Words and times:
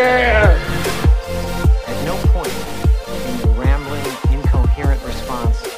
yeah! 0.00 1.84
At 1.86 2.04
no 2.04 2.16
point 2.32 2.54
in 3.28 3.38
your 3.38 3.54
rambling, 3.60 4.04
incoherent 4.32 5.02
response 5.04 5.68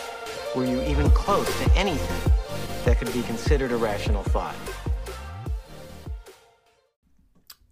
were 0.55 0.65
you 0.65 0.81
even 0.83 1.11
close 1.11 1.49
to 1.63 1.71
anything 1.73 2.33
that 2.85 2.99
could 2.99 3.13
be 3.13 3.23
considered 3.23 3.73
a 3.73 3.77
rational 3.77 4.23
thought. 4.25 4.55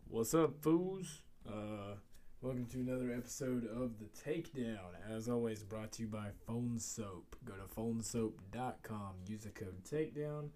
What's 0.08 0.34
up, 0.34 0.60
fools? 0.60 1.22
Uh, 1.48 1.94
welcome 2.42 2.66
to 2.66 2.80
another 2.80 3.12
episode 3.12 3.66
of 3.66 3.98
The 3.98 4.06
Takedown. 4.06 4.90
As 5.08 5.28
always, 5.28 5.62
brought 5.62 5.92
to 5.92 6.02
you 6.02 6.08
by 6.08 6.30
Phone 6.46 6.78
Soap. 6.78 7.36
Go 7.44 7.54
to 7.54 7.80
phonesoap.com, 7.80 9.14
use 9.26 9.44
the 9.44 9.50
code 9.50 9.84
Takedown, 9.84 10.48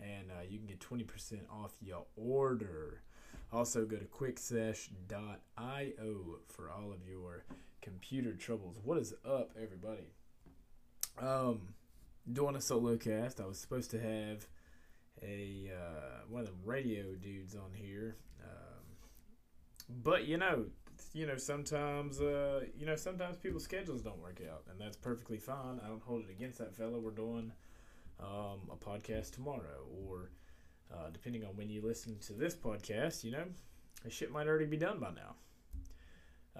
and 0.00 0.30
uh, 0.30 0.42
you 0.48 0.58
can 0.58 0.66
get 0.66 0.80
20% 0.80 1.40
off 1.50 1.72
your 1.80 2.06
order. 2.16 3.02
Also, 3.52 3.84
go 3.84 3.96
to 3.96 4.04
quicksesh.io 4.04 4.86
for 6.46 6.70
all 6.70 6.92
of 6.92 7.08
your 7.08 7.44
computer 7.82 8.32
troubles. 8.34 8.78
What 8.84 8.96
is 8.98 9.12
up, 9.24 9.50
everybody? 9.60 10.12
Um, 11.18 11.74
doing 12.32 12.54
a 12.54 12.60
solo 12.60 12.96
cast. 12.96 13.40
I 13.40 13.46
was 13.46 13.58
supposed 13.58 13.90
to 13.90 14.00
have 14.00 14.46
a 15.22 15.72
uh, 15.74 16.26
one 16.28 16.42
of 16.42 16.46
the 16.46 16.54
radio 16.64 17.14
dudes 17.16 17.56
on 17.56 17.72
here, 17.74 18.14
um, 18.40 18.84
but 19.88 20.26
you 20.26 20.36
know, 20.36 20.66
you 21.12 21.26
know, 21.26 21.36
sometimes 21.36 22.20
uh, 22.20 22.66
you 22.78 22.86
know, 22.86 22.94
sometimes 22.94 23.36
people's 23.36 23.64
schedules 23.64 24.00
don't 24.00 24.20
work 24.20 24.40
out, 24.48 24.62
and 24.70 24.80
that's 24.80 24.96
perfectly 24.96 25.38
fine. 25.38 25.80
I 25.84 25.88
don't 25.88 26.02
hold 26.02 26.22
it 26.22 26.30
against 26.30 26.58
that 26.58 26.72
fella. 26.76 27.00
We're 27.00 27.10
doing 27.10 27.50
um, 28.20 28.70
a 28.70 28.76
podcast 28.76 29.32
tomorrow, 29.32 29.86
or 30.06 30.30
uh, 30.92 31.10
depending 31.12 31.44
on 31.44 31.56
when 31.56 31.68
you 31.68 31.82
listen 31.82 32.18
to 32.26 32.32
this 32.32 32.54
podcast, 32.54 33.24
you 33.24 33.32
know, 33.32 33.44
the 34.04 34.10
shit 34.10 34.30
might 34.30 34.46
already 34.46 34.66
be 34.66 34.76
done 34.76 34.98
by 34.98 35.10
now. 35.10 35.34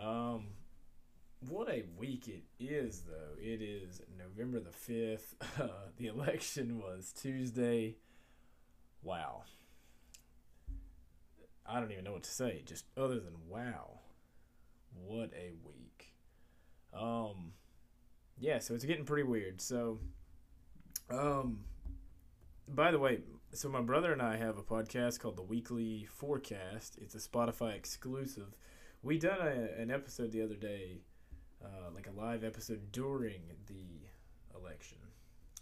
Um, 0.01 0.47
what 1.49 1.69
a 1.69 1.85
week 1.97 2.29
it 2.29 2.45
is, 2.59 3.03
though. 3.07 3.41
It 3.41 3.63
is 3.63 4.03
November 4.19 4.61
the 4.61 4.71
5th. 4.71 5.35
Uh, 5.61 5.89
the 5.99 6.07
election 6.07 6.79
was 6.79 7.13
Tuesday. 7.13 7.97
Wow. 9.03 9.43
I 11.67 11.81
don't 11.81 11.93
even 11.93 12.05
know 12.05 12.13
what 12.13 12.23
to 12.23 12.31
say, 12.31 12.63
just 12.65 12.85
other 12.97 13.21
than 13.21 13.35
wow. 13.49 14.01
What 14.95 15.31
a 15.35 15.53
week. 15.67 16.15
Um, 16.95 17.53
yeah, 18.39 18.59
so 18.59 18.75
it's 18.75 18.85
getting 18.85 19.05
pretty 19.05 19.23
weird. 19.23 19.61
So, 19.61 19.99
um, 21.11 21.61
by 22.69 22.91
the 22.91 22.99
way, 22.99 23.21
so 23.53 23.69
my 23.69 23.81
brother 23.81 24.13
and 24.13 24.23
I 24.23 24.37
have 24.37 24.59
a 24.59 24.63
podcast 24.63 25.19
called 25.19 25.37
the 25.37 25.43
Weekly 25.43 26.07
Forecast. 26.09 26.97
It's 27.01 27.17
a 27.17 27.19
Spotify 27.19 27.75
exclusive. 27.75 28.55
We 29.03 29.19
done 29.19 29.41
a, 29.41 29.81
an 29.81 29.91
episode 29.91 30.31
the 30.31 30.43
other 30.43 30.55
day, 30.55 31.01
uh, 31.65 31.91
like 31.93 32.07
a 32.07 32.13
live 32.13 32.45
episode 32.45 32.93
during 32.93 33.41
the 33.67 34.57
election, 34.57 34.99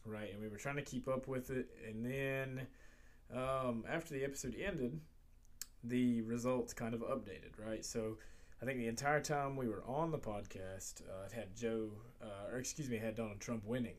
right? 0.05 0.31
And 0.31 0.43
we 0.43 0.49
were 0.49 0.59
trying 0.59 0.77
to 0.77 0.83
keep 0.83 1.09
up 1.09 1.29
with 1.29 1.51
it, 1.51 1.71
and 1.89 2.05
then 2.05 2.67
um, 3.35 3.85
after 3.89 4.13
the 4.13 4.23
episode 4.23 4.55
ended, 4.63 5.01
the 5.83 6.21
results 6.23 6.75
kind 6.75 6.93
of 6.93 7.01
updated, 7.01 7.65
right? 7.65 7.85
So 7.85 8.19
I 8.61 8.67
think 8.67 8.79
the 8.79 8.89
entire 8.89 9.21
time 9.21 9.57
we 9.57 9.67
were 9.67 9.83
on 9.87 10.11
the 10.11 10.19
podcast, 10.19 11.01
uh, 11.09 11.25
it 11.25 11.33
had 11.33 11.57
Joe, 11.57 11.89
uh, 12.21 12.53
or 12.53 12.59
excuse 12.59 12.91
me, 12.91 12.99
had 12.99 13.15
Donald 13.15 13.41
Trump 13.41 13.65
winning, 13.65 13.97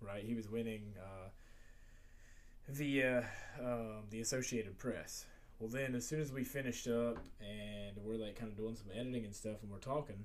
right? 0.00 0.24
He 0.24 0.34
was 0.34 0.48
winning. 0.48 0.94
Uh, 0.98 1.28
via 2.72 3.24
um, 3.60 4.04
the 4.10 4.20
Associated 4.20 4.78
Press. 4.78 5.26
Well, 5.58 5.68
then 5.68 5.94
as 5.94 6.06
soon 6.06 6.20
as 6.20 6.32
we 6.32 6.44
finished 6.44 6.88
up 6.88 7.18
and 7.40 7.96
we're 8.02 8.16
like 8.16 8.36
kind 8.38 8.50
of 8.50 8.56
doing 8.56 8.76
some 8.76 8.86
editing 8.94 9.24
and 9.24 9.34
stuff, 9.34 9.62
and 9.62 9.70
we're 9.70 9.78
talking, 9.78 10.24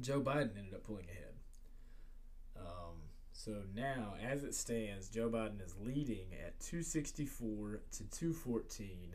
Joe 0.00 0.20
Biden 0.20 0.56
ended 0.56 0.74
up 0.74 0.84
pulling 0.84 1.04
ahead. 1.04 1.34
Um, 2.56 2.96
so 3.32 3.62
now, 3.74 4.14
as 4.22 4.44
it 4.44 4.54
stands, 4.54 5.08
Joe 5.08 5.28
Biden 5.28 5.64
is 5.64 5.74
leading 5.80 6.26
at 6.44 6.58
264 6.60 7.80
to 7.92 8.04
214. 8.04 9.14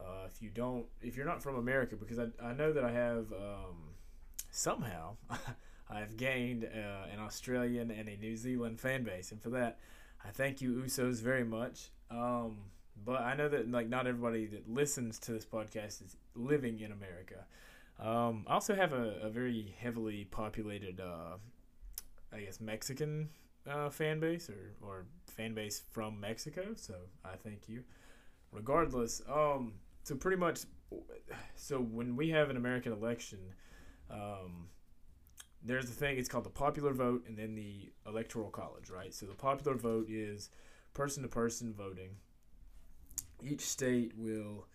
Uh, 0.00 0.04
if 0.26 0.42
you 0.42 0.50
don't, 0.50 0.86
if 1.00 1.16
you're 1.16 1.26
not 1.26 1.42
from 1.42 1.56
America, 1.56 1.94
because 1.96 2.18
I, 2.18 2.26
I 2.42 2.52
know 2.52 2.72
that 2.72 2.84
I 2.84 2.90
have 2.90 3.32
um, 3.32 3.94
somehow 4.50 5.16
I've 5.90 6.16
gained 6.16 6.64
uh, 6.64 7.12
an 7.12 7.20
Australian 7.20 7.90
and 7.90 8.08
a 8.08 8.16
New 8.16 8.36
Zealand 8.36 8.80
fan 8.80 9.04
base, 9.04 9.30
and 9.30 9.40
for 9.40 9.50
that 9.50 9.78
I 10.24 10.30
thank 10.30 10.60
you, 10.60 10.72
Usos, 10.74 11.20
very 11.20 11.44
much. 11.44 11.90
Um, 12.10 12.56
but 13.04 13.20
I 13.20 13.34
know 13.34 13.48
that 13.48 13.70
like 13.70 13.88
not 13.88 14.06
everybody 14.06 14.46
that 14.46 14.68
listens 14.68 15.18
to 15.20 15.32
this 15.32 15.44
podcast 15.44 16.02
is 16.02 16.16
living 16.34 16.80
in 16.80 16.92
America. 16.92 17.44
Um, 18.00 18.44
I 18.48 18.54
also 18.54 18.74
have 18.74 18.92
a, 18.92 19.20
a 19.22 19.30
very 19.30 19.74
heavily 19.78 20.24
populated, 20.30 21.00
uh, 21.00 21.36
I 22.32 22.40
guess, 22.40 22.60
Mexican 22.60 23.28
uh, 23.70 23.90
fan 23.90 24.20
base 24.20 24.50
or, 24.50 24.74
or 24.86 25.04
fan 25.26 25.54
base 25.54 25.82
from 25.90 26.20
Mexico. 26.20 26.74
So 26.76 26.94
I 27.24 27.36
thank 27.36 27.68
you. 27.68 27.84
Regardless, 28.52 29.20
um, 29.28 29.74
so 30.04 30.14
pretty 30.14 30.36
much, 30.36 30.60
so 31.56 31.78
when 31.78 32.16
we 32.16 32.30
have 32.30 32.50
an 32.50 32.56
American 32.56 32.92
election, 32.92 33.38
um, 34.10 34.68
there's 35.64 35.86
the 35.86 35.94
thing 35.94 36.18
it's 36.18 36.28
called 36.28 36.44
the 36.44 36.50
popular 36.50 36.92
vote 36.92 37.24
and 37.26 37.36
then 37.36 37.54
the 37.54 37.90
electoral 38.06 38.50
college 38.50 38.90
right? 38.90 39.14
So 39.14 39.26
the 39.26 39.34
popular 39.34 39.76
vote 39.76 40.06
is 40.08 40.50
person 40.92 41.22
to 41.22 41.28
person 41.28 41.72
voting. 41.72 42.10
Each 43.42 43.62
state 43.62 44.12
will 44.16 44.66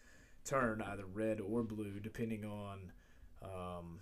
turn 0.43 0.81
either 0.81 1.05
red 1.05 1.39
or 1.39 1.63
blue 1.63 1.99
depending 1.99 2.43
on 2.43 2.91
um, 3.43 3.99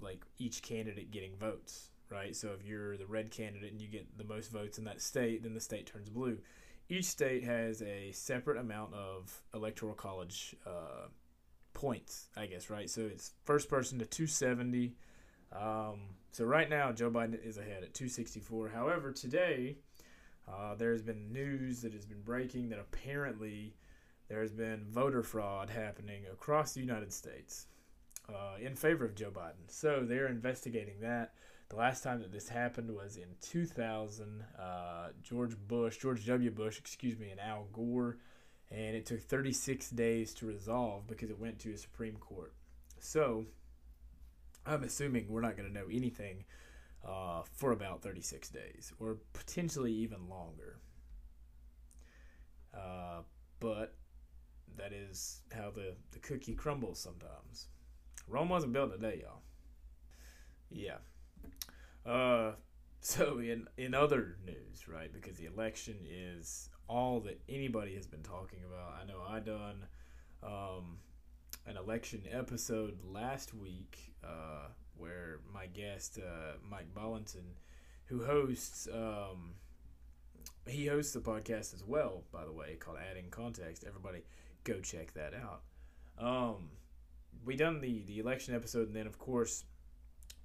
like 0.00 0.22
each 0.38 0.62
candidate 0.62 1.10
getting 1.10 1.36
votes 1.36 1.90
right? 2.10 2.36
So 2.36 2.50
if 2.58 2.64
you're 2.64 2.96
the 2.98 3.06
red 3.06 3.30
candidate 3.30 3.72
and 3.72 3.80
you 3.80 3.88
get 3.88 4.18
the 4.18 4.24
most 4.24 4.52
votes 4.52 4.76
in 4.78 4.84
that 4.84 5.00
state 5.00 5.42
then 5.42 5.54
the 5.54 5.60
state 5.60 5.86
turns 5.86 6.10
blue. 6.10 6.38
Each 6.90 7.06
state 7.06 7.44
has 7.44 7.80
a 7.80 8.12
separate 8.12 8.58
amount 8.58 8.92
of 8.92 9.42
electoral 9.54 9.94
college 9.94 10.54
uh, 10.66 11.08
points 11.72 12.28
i 12.36 12.44
guess 12.44 12.68
right? 12.68 12.90
So 12.90 13.00
it's 13.00 13.32
first 13.44 13.70
person 13.70 13.98
to 14.00 14.04
270 14.04 14.94
um, 15.54 16.00
so 16.32 16.44
right 16.44 16.68
now, 16.68 16.90
Joe 16.92 17.10
Biden 17.10 17.42
is 17.44 17.58
ahead 17.58 17.84
at 17.84 17.94
264. 17.94 18.70
However, 18.70 19.12
today 19.12 19.76
uh, 20.48 20.74
there 20.74 20.92
has 20.92 21.02
been 21.02 21.32
news 21.32 21.82
that 21.82 21.92
has 21.92 22.06
been 22.06 22.22
breaking 22.22 22.70
that 22.70 22.78
apparently 22.78 23.74
there 24.28 24.40
has 24.40 24.52
been 24.52 24.84
voter 24.90 25.22
fraud 25.22 25.70
happening 25.70 26.24
across 26.32 26.72
the 26.72 26.80
United 26.80 27.12
States 27.12 27.66
uh, 28.28 28.56
in 28.60 28.74
favor 28.74 29.04
of 29.04 29.14
Joe 29.14 29.30
Biden. 29.30 29.68
So 29.68 30.04
they're 30.04 30.26
investigating 30.26 31.00
that. 31.02 31.34
The 31.68 31.76
last 31.76 32.02
time 32.02 32.20
that 32.20 32.32
this 32.32 32.48
happened 32.48 32.90
was 32.90 33.16
in 33.16 33.28
2000. 33.40 34.44
Uh, 34.58 35.08
George 35.22 35.56
Bush, 35.68 35.98
George 35.98 36.26
W. 36.26 36.50
Bush, 36.50 36.78
excuse 36.78 37.18
me, 37.18 37.30
and 37.30 37.40
Al 37.40 37.68
Gore, 37.72 38.18
and 38.70 38.96
it 38.96 39.06
took 39.06 39.22
36 39.22 39.90
days 39.90 40.34
to 40.34 40.46
resolve 40.46 41.06
because 41.06 41.30
it 41.30 41.38
went 41.38 41.58
to 41.60 41.72
a 41.72 41.78
Supreme 41.78 42.16
Court. 42.16 42.52
So 42.98 43.46
I'm 44.66 44.82
assuming 44.84 45.26
we're 45.28 45.40
not 45.40 45.56
going 45.56 45.68
to 45.68 45.74
know 45.74 45.86
anything 45.90 46.44
uh, 47.06 47.42
for 47.52 47.72
about 47.72 48.02
36 48.02 48.48
days 48.48 48.92
or 48.98 49.18
potentially 49.32 49.92
even 49.92 50.28
longer. 50.28 50.78
Uh, 52.74 53.20
but 53.60 53.94
that 54.76 54.92
is 54.92 55.42
how 55.54 55.70
the, 55.70 55.94
the 56.12 56.18
cookie 56.18 56.54
crumbles 56.54 56.98
sometimes. 56.98 57.68
Rome 58.28 58.48
wasn't 58.48 58.72
built 58.72 58.92
today, 58.92 59.22
y'all. 59.22 59.42
Yeah. 60.70 60.96
Uh, 62.10 62.52
so 63.00 63.38
in 63.38 63.68
in 63.76 63.94
other 63.94 64.36
news, 64.44 64.88
right? 64.88 65.12
Because 65.12 65.36
the 65.36 65.44
election 65.46 65.96
is 66.10 66.70
all 66.88 67.20
that 67.20 67.40
anybody 67.48 67.94
has 67.94 68.06
been 68.06 68.22
talking 68.22 68.60
about. 68.66 68.94
I 69.00 69.06
know 69.06 69.20
I 69.28 69.40
done 69.40 69.86
um, 70.42 70.98
an 71.66 71.76
election 71.76 72.22
episode 72.30 72.98
last 73.04 73.54
week 73.54 74.14
uh, 74.22 74.68
where 74.96 75.40
my 75.52 75.66
guest 75.66 76.18
uh, 76.18 76.56
Mike 76.68 76.92
Bollington, 76.94 77.54
who 78.06 78.24
hosts, 78.24 78.86
um, 78.92 79.54
he 80.66 80.86
hosts 80.86 81.12
the 81.12 81.20
podcast 81.20 81.74
as 81.74 81.82
well. 81.86 82.22
By 82.32 82.44
the 82.44 82.52
way, 82.52 82.76
called 82.76 82.98
Adding 83.10 83.30
Context. 83.30 83.84
Everybody, 83.86 84.20
go 84.64 84.80
check 84.80 85.14
that 85.14 85.32
out. 85.34 85.62
Um, 86.18 86.70
we 87.44 87.56
done 87.56 87.80
the 87.80 88.02
the 88.06 88.18
election 88.18 88.54
episode, 88.54 88.88
and 88.88 88.96
then 88.96 89.06
of 89.06 89.18
course 89.18 89.64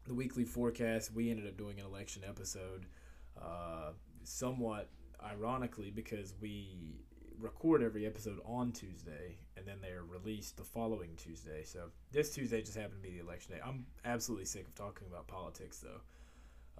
the 0.06 0.13
weekly 0.13 0.45
forecast. 0.45 1.13
We 1.13 1.30
ended 1.30 1.48
up 1.48 1.57
doing 1.57 1.80
an 1.80 1.86
election 1.86 2.24
episode, 2.27 2.86
uh, 3.39 3.92
somewhat 4.24 4.89
ironically 5.24 5.92
because 5.92 6.33
we 6.42 7.01
record 7.39 7.81
every 7.81 8.06
episode 8.06 8.39
on 8.45 8.71
Tuesday, 8.71 9.38
and 9.57 9.65
then 9.65 9.77
they're 9.81 10.03
released 10.03 10.57
the 10.57 10.63
following 10.63 11.12
Tuesday. 11.18 11.63
So 11.63 11.89
this 12.12 12.33
Tuesday 12.33 12.62
just 12.62 12.77
happened 12.77 13.01
to 13.01 13.09
be 13.09 13.18
the 13.18 13.24
election 13.24 13.53
day. 13.53 13.62
I'm 13.65 13.86
absolutely 14.06 14.45
sick 14.45 14.68
of 14.68 14.75
talking 14.75 15.07
about 15.07 15.27
politics, 15.27 15.80
though. 15.80 16.01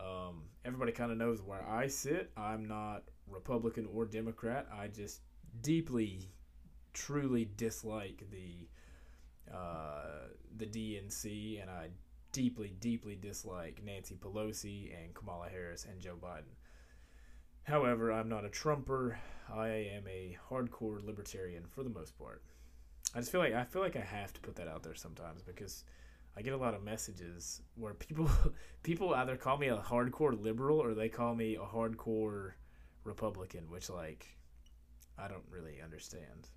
Um, 0.02 0.44
everybody 0.66 0.92
kind 0.92 1.12
of 1.12 1.18
knows 1.18 1.42
where 1.42 1.68
I 1.68 1.88
sit. 1.88 2.32
I'm 2.38 2.68
not 2.68 3.04
Republican 3.28 3.88
or 3.94 4.06
Democrat. 4.06 4.68
I 4.72 4.88
just 4.88 5.22
deeply, 5.62 6.30
truly 6.94 7.50
dislike 7.58 8.24
the 8.32 8.68
uh, 9.54 10.28
the 10.58 10.66
DNC, 10.66 11.62
and 11.62 11.70
I 11.70 11.90
deeply, 12.32 12.76
deeply 12.80 13.16
dislike 13.16 13.82
Nancy 13.84 14.16
Pelosi 14.16 14.94
and 15.04 15.14
Kamala 15.14 15.50
Harris 15.50 15.86
and 15.90 16.00
Joe 16.00 16.16
Biden. 16.22 16.54
However, 17.70 18.12
I'm 18.12 18.28
not 18.28 18.46
a 18.46 18.50
Trumper. 18.50 19.20
I 19.48 19.68
am 19.68 20.08
a 20.08 20.36
hardcore 20.50 21.06
libertarian 21.06 21.66
for 21.68 21.84
the 21.84 21.90
most 21.92 22.18
part. 22.18 22.42
I 23.14 23.20
just 23.20 23.32
feel 23.32 23.42
like 23.42 23.54
I 23.54 23.64
feel 23.64 23.84
like 23.84 23.96
I 23.96 24.02
have 24.02 24.34
to 24.34 24.42
put 24.42 24.56
that 24.56 24.68
out 24.68 24.82
there 24.82 24.96
sometimes 24.96 25.44
because 25.44 25.84
I 26.36 26.42
get 26.42 26.54
a 26.54 26.58
lot 26.58 26.74
of 26.74 26.84
messages 26.84 27.62
where 27.76 27.94
people 27.94 28.28
people 28.84 29.14
either 29.14 29.38
call 29.38 29.60
me 29.60 29.68
a 29.68 29.78
hardcore 29.78 30.42
liberal 30.42 30.80
or 30.80 30.96
they 30.96 31.10
call 31.10 31.36
me 31.36 31.58
a 31.58 31.60
hardcore 31.60 32.54
Republican, 33.04 33.70
which 33.70 33.88
like 33.92 34.26
I 35.16 35.28
don't 35.28 35.46
really 35.52 35.80
understand. 35.80 36.50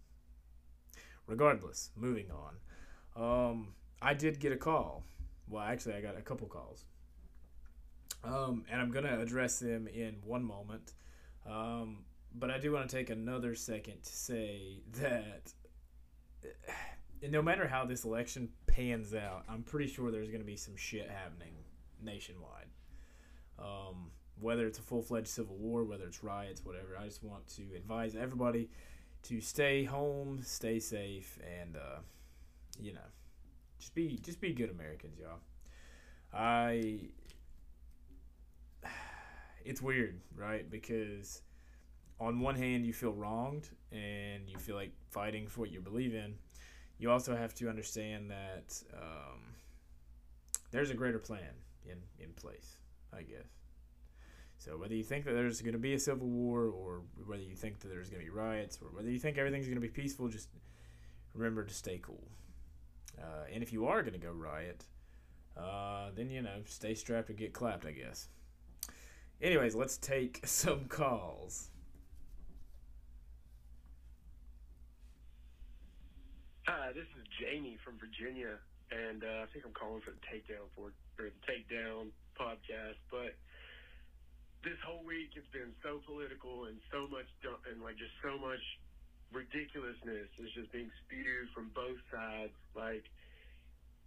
Regardless, 1.26 1.90
moving 1.94 2.30
on. 2.30 3.50
Um, 3.50 3.74
I 4.00 4.14
did 4.14 4.40
get 4.40 4.52
a 4.52 4.56
call. 4.56 5.04
Well, 5.46 5.62
actually, 5.62 5.94
I 5.94 6.00
got 6.00 6.16
a 6.16 6.22
couple 6.22 6.46
calls. 6.48 6.86
Um, 8.24 8.64
and 8.70 8.80
I'm 8.80 8.90
gonna 8.90 9.20
address 9.20 9.58
them 9.58 9.88
in 9.88 10.16
one 10.24 10.44
moment. 10.44 10.94
Um, 11.46 12.04
but 12.34 12.50
I 12.50 12.58
do 12.58 12.72
want 12.72 12.88
to 12.88 12.96
take 12.96 13.10
another 13.10 13.54
second 13.54 14.02
to 14.04 14.12
say 14.12 14.82
that 15.00 15.52
no 17.30 17.42
matter 17.42 17.68
how 17.68 17.84
this 17.84 18.04
election 18.04 18.48
pans 18.66 19.14
out, 19.14 19.44
I'm 19.48 19.62
pretty 19.62 19.90
sure 19.90 20.10
there's 20.10 20.28
going 20.28 20.40
to 20.40 20.46
be 20.46 20.56
some 20.56 20.76
shit 20.76 21.08
happening 21.08 21.54
nationwide. 22.02 22.66
Um, 23.58 24.10
whether 24.40 24.66
it's 24.66 24.78
a 24.78 24.82
full 24.82 25.02
fledged 25.02 25.28
civil 25.28 25.56
war, 25.56 25.84
whether 25.84 26.04
it's 26.04 26.24
riots, 26.24 26.64
whatever. 26.64 26.96
I 26.98 27.04
just 27.04 27.22
want 27.22 27.46
to 27.48 27.62
advise 27.76 28.16
everybody 28.16 28.70
to 29.24 29.40
stay 29.40 29.84
home, 29.84 30.40
stay 30.42 30.80
safe, 30.80 31.38
and 31.60 31.76
uh, 31.76 32.00
you 32.80 32.92
know, 32.92 33.00
just 33.78 33.94
be 33.94 34.18
just 34.20 34.40
be 34.40 34.52
good 34.52 34.70
Americans, 34.70 35.18
y'all. 35.18 35.38
I 36.32 37.10
it's 39.64 39.82
weird, 39.82 40.20
right? 40.36 40.68
Because 40.70 41.42
on 42.20 42.40
one 42.40 42.54
hand, 42.54 42.86
you 42.86 42.92
feel 42.92 43.12
wronged 43.12 43.68
and 43.90 44.48
you 44.48 44.58
feel 44.58 44.76
like 44.76 44.92
fighting 45.10 45.46
for 45.48 45.60
what 45.60 45.72
you 45.72 45.80
believe 45.80 46.14
in. 46.14 46.34
You 46.98 47.10
also 47.10 47.36
have 47.36 47.54
to 47.56 47.68
understand 47.68 48.30
that 48.30 48.80
um, 48.94 49.40
there's 50.70 50.90
a 50.90 50.94
greater 50.94 51.18
plan 51.18 51.54
in, 51.84 51.98
in 52.18 52.32
place, 52.32 52.76
I 53.12 53.22
guess. 53.22 53.48
So 54.58 54.76
whether 54.76 54.94
you 54.94 55.02
think 55.02 55.24
that 55.24 55.32
there's 55.32 55.60
going 55.60 55.72
to 55.72 55.78
be 55.78 55.94
a 55.94 55.98
civil 55.98 56.28
war, 56.28 56.66
or 56.66 57.02
whether 57.26 57.42
you 57.42 57.56
think 57.56 57.80
that 57.80 57.88
there's 57.88 58.08
going 58.08 58.24
to 58.24 58.30
be 58.30 58.30
riots, 58.30 58.78
or 58.80 58.88
whether 58.94 59.10
you 59.10 59.18
think 59.18 59.36
everything's 59.36 59.66
going 59.66 59.74
to 59.74 59.80
be 59.80 59.88
peaceful, 59.88 60.28
just 60.28 60.50
remember 61.34 61.64
to 61.64 61.74
stay 61.74 61.98
cool. 62.00 62.22
Uh, 63.18 63.44
and 63.52 63.62
if 63.62 63.72
you 63.72 63.86
are 63.86 64.02
going 64.02 64.12
to 64.12 64.24
go 64.24 64.30
riot, 64.30 64.84
uh, 65.56 66.10
then 66.14 66.30
you 66.30 66.42
know 66.42 66.60
stay 66.64 66.94
strapped 66.94 67.28
and 67.28 67.38
get 67.38 67.52
clapped, 67.52 67.84
I 67.84 67.90
guess. 67.90 68.28
Anyways, 69.42 69.74
let's 69.74 69.98
take 69.98 70.38
some 70.46 70.86
calls. 70.86 71.68
Hi, 76.70 76.94
this 76.94 77.10
is 77.18 77.26
Jamie 77.42 77.74
from 77.82 77.98
Virginia, 77.98 78.54
and 78.94 79.26
uh, 79.26 79.42
I 79.42 79.46
think 79.50 79.66
I'm 79.66 79.74
calling 79.74 79.98
for 80.06 80.14
the 80.14 80.22
takedown 80.30 80.70
for 80.78 80.94
or 81.18 81.34
the 81.34 81.42
takedown 81.42 82.14
podcast. 82.38 83.02
But 83.10 83.34
this 84.62 84.78
whole 84.86 85.02
week 85.02 85.34
it's 85.34 85.50
been 85.50 85.74
so 85.82 85.98
political 86.06 86.70
and 86.70 86.78
so 86.94 87.10
much 87.10 87.26
and 87.66 87.82
like 87.82 87.98
just 87.98 88.14
so 88.22 88.38
much 88.38 88.62
ridiculousness 89.34 90.30
is 90.38 90.54
just 90.54 90.70
being 90.70 90.86
spewed 91.02 91.50
from 91.50 91.74
both 91.74 91.98
sides. 92.14 92.54
Like 92.78 93.02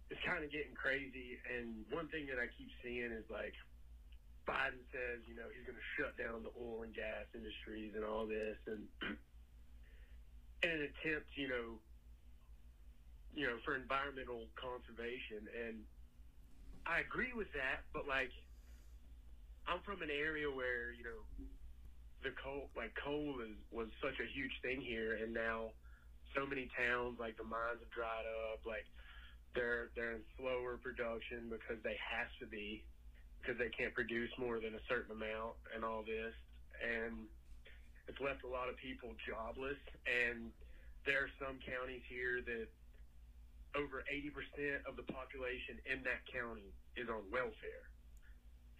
it's 0.08 0.22
kind 0.24 0.40
of 0.40 0.48
getting 0.48 0.72
crazy. 0.72 1.36
And 1.44 1.84
one 1.92 2.08
thing 2.08 2.24
that 2.32 2.40
I 2.40 2.48
keep 2.56 2.72
seeing 2.80 3.12
is 3.12 3.28
like 3.28 3.52
Biden 4.46 4.82
says, 4.94 5.26
you 5.26 5.34
know, 5.34 5.50
he's 5.50 5.66
going 5.66 5.78
to 5.78 5.88
shut 5.98 6.14
down 6.16 6.46
the 6.46 6.54
oil 6.54 6.86
and 6.86 6.94
gas 6.94 7.26
industries 7.34 7.92
and 7.98 8.06
all 8.06 8.26
this, 8.26 8.56
and 8.70 8.86
in 10.62 10.70
an 10.70 10.82
attempt, 10.86 11.34
you 11.34 11.50
know 11.50 11.82
you 13.36 13.44
know, 13.44 13.60
for 13.68 13.76
environmental 13.76 14.48
conservation. 14.56 15.44
And 15.52 15.84
I 16.88 17.04
agree 17.04 17.36
with 17.36 17.52
that, 17.52 17.84
but 17.92 18.08
like, 18.08 18.32
I'm 19.68 19.84
from 19.84 20.00
an 20.00 20.10
area 20.10 20.48
where, 20.48 20.90
you 20.96 21.04
know, 21.04 21.20
the 22.24 22.32
coal, 22.40 22.72
like 22.74 22.96
coal 22.96 23.36
is, 23.44 23.54
was 23.70 23.92
such 24.00 24.16
a 24.18 24.26
huge 24.32 24.56
thing 24.64 24.80
here. 24.80 25.20
And 25.20 25.36
now 25.36 25.76
so 26.34 26.48
many 26.48 26.72
towns, 26.72 27.20
like 27.20 27.36
the 27.36 27.44
mines 27.44 27.84
have 27.84 27.92
dried 27.92 28.24
up, 28.50 28.64
like 28.64 28.88
they're, 29.52 29.92
they're 29.94 30.16
in 30.16 30.24
slower 30.40 30.80
production 30.80 31.52
because 31.52 31.76
they 31.84 32.00
have 32.00 32.32
to 32.40 32.48
be, 32.48 32.88
because 33.46 33.62
they 33.62 33.70
can't 33.70 33.94
produce 33.94 34.34
more 34.42 34.58
than 34.58 34.74
a 34.74 34.82
certain 34.90 35.14
amount 35.14 35.54
and 35.70 35.86
all 35.86 36.02
this. 36.02 36.34
And 36.82 37.30
it's 38.10 38.18
left 38.18 38.42
a 38.42 38.50
lot 38.50 38.66
of 38.66 38.74
people 38.74 39.14
jobless. 39.22 39.78
And 40.02 40.50
there 41.06 41.30
are 41.30 41.32
some 41.38 41.62
counties 41.62 42.02
here 42.10 42.42
that 42.42 42.66
over 43.78 44.02
80% 44.10 44.82
of 44.90 44.98
the 44.98 45.06
population 45.06 45.78
in 45.86 46.02
that 46.02 46.26
county 46.26 46.74
is 46.98 47.06
on 47.06 47.22
welfare. 47.30 47.86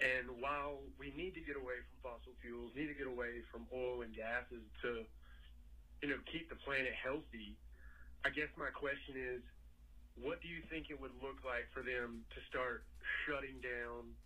And 0.03 0.43
while 0.43 0.83
we 0.99 1.15
need 1.15 1.39
to 1.39 1.45
get 1.47 1.55
away 1.55 1.79
from 1.87 2.11
fossil 2.11 2.35
fuels, 2.43 2.75
need 2.75 2.91
to 2.91 2.99
get 2.99 3.07
away 3.07 3.47
from 3.55 3.71
oil 3.71 4.03
and 4.03 4.11
gases 4.11 4.67
to, 4.83 5.07
you 6.03 6.09
know, 6.11 6.19
keep 6.27 6.51
the 6.51 6.59
planet 6.67 6.93
healthy, 6.99 7.55
I 8.27 8.35
guess 8.35 8.51
my 8.59 8.75
question 8.75 9.15
is, 9.15 9.41
what 10.19 10.43
do 10.43 10.49
you 10.49 10.61
think 10.69 10.91
it 10.91 10.99
would 10.99 11.15
look 11.23 11.39
like 11.47 11.71
for 11.71 11.85
them 11.87 12.27
to 12.35 12.39
start 12.49 12.85
shutting 13.25 13.63
down 13.63 14.17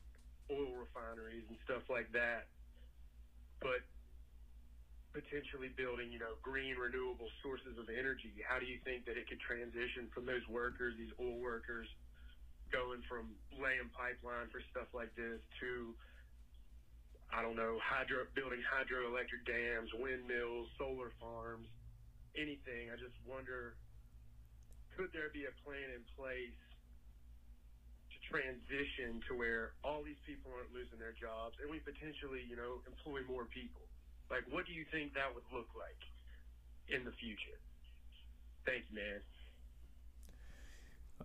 oil 0.50 0.74
refineries 0.74 1.46
and 1.48 1.56
stuff 1.64 1.86
like 1.88 2.10
that, 2.12 2.50
but 3.62 3.80
potentially 5.12 5.70
building, 5.74 6.10
you 6.10 6.18
know, 6.18 6.38
green 6.42 6.78
renewable 6.78 7.30
sources 7.42 7.74
of 7.78 7.90
energy? 7.90 8.30
How 8.46 8.58
do 8.58 8.66
you 8.66 8.78
think 8.86 9.06
that 9.06 9.18
it 9.18 9.26
could 9.26 9.42
transition 9.42 10.10
from 10.14 10.26
those 10.26 10.46
workers, 10.46 10.94
these 10.98 11.14
oil 11.18 11.38
workers, 11.38 11.86
going 12.70 13.02
from 13.10 13.34
laying 13.58 13.90
pipeline 13.90 14.46
for 14.54 14.62
stuff 14.70 14.86
like 14.94 15.10
this 15.18 15.42
to, 15.58 15.90
I 17.34 17.42
don't 17.42 17.58
know, 17.58 17.82
hydro 17.82 18.30
building 18.38 18.62
hydroelectric 18.62 19.42
dams, 19.42 19.90
windmills, 19.98 20.70
solar 20.78 21.10
farms, 21.18 21.66
anything? 22.38 22.94
I 22.94 22.96
just 22.98 23.18
wonder, 23.26 23.74
could 24.94 25.10
there 25.10 25.34
be 25.34 25.50
a 25.50 25.54
plan 25.66 25.90
in 25.90 26.06
place? 26.14 26.54
Transition 28.30 29.18
to 29.26 29.34
where 29.34 29.74
all 29.82 30.06
these 30.06 30.20
people 30.22 30.54
aren't 30.54 30.70
losing 30.70 31.02
their 31.02 31.14
jobs, 31.18 31.58
and 31.58 31.66
we 31.66 31.82
potentially, 31.82 32.46
you 32.46 32.54
know, 32.54 32.78
employ 32.86 33.26
more 33.26 33.44
people. 33.50 33.82
Like, 34.30 34.46
what 34.54 34.66
do 34.66 34.72
you 34.72 34.86
think 34.94 35.14
that 35.18 35.34
would 35.34 35.42
look 35.50 35.66
like 35.74 35.98
in 36.86 37.04
the 37.04 37.10
future? 37.18 37.58
Thank 38.64 38.86
you, 38.90 39.02
man. 39.02 39.20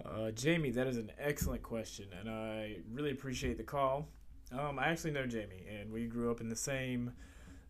Uh, 0.03 0.31
Jamie, 0.31 0.71
that 0.71 0.87
is 0.87 0.97
an 0.97 1.11
excellent 1.19 1.61
question, 1.61 2.07
and 2.19 2.29
I 2.29 2.77
really 2.91 3.11
appreciate 3.11 3.57
the 3.57 3.63
call. 3.63 4.07
Um, 4.51 4.79
I 4.79 4.87
actually 4.87 5.11
know 5.11 5.25
Jamie, 5.25 5.65
and 5.69 5.91
we 5.91 6.05
grew 6.07 6.31
up 6.31 6.41
in 6.41 6.49
the 6.49 6.55
same, 6.55 7.13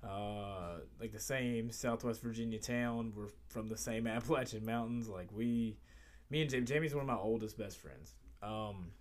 uh, 0.03 0.79
like 0.99 1.11
the 1.11 1.19
same 1.19 1.71
Southwest 1.71 2.21
Virginia 2.21 2.59
town. 2.59 3.13
We're 3.15 3.29
from 3.47 3.69
the 3.69 3.77
same 3.77 4.07
Appalachian 4.07 4.65
Mountains. 4.65 5.07
Like 5.07 5.29
we, 5.31 5.77
me 6.29 6.41
and 6.41 6.49
Jamie. 6.49 6.65
Jamie's 6.65 6.93
one 6.93 7.01
of 7.01 7.07
my 7.07 7.17
oldest 7.17 7.57
best 7.57 7.77
friends. 7.77 8.15
Um, 8.41 8.91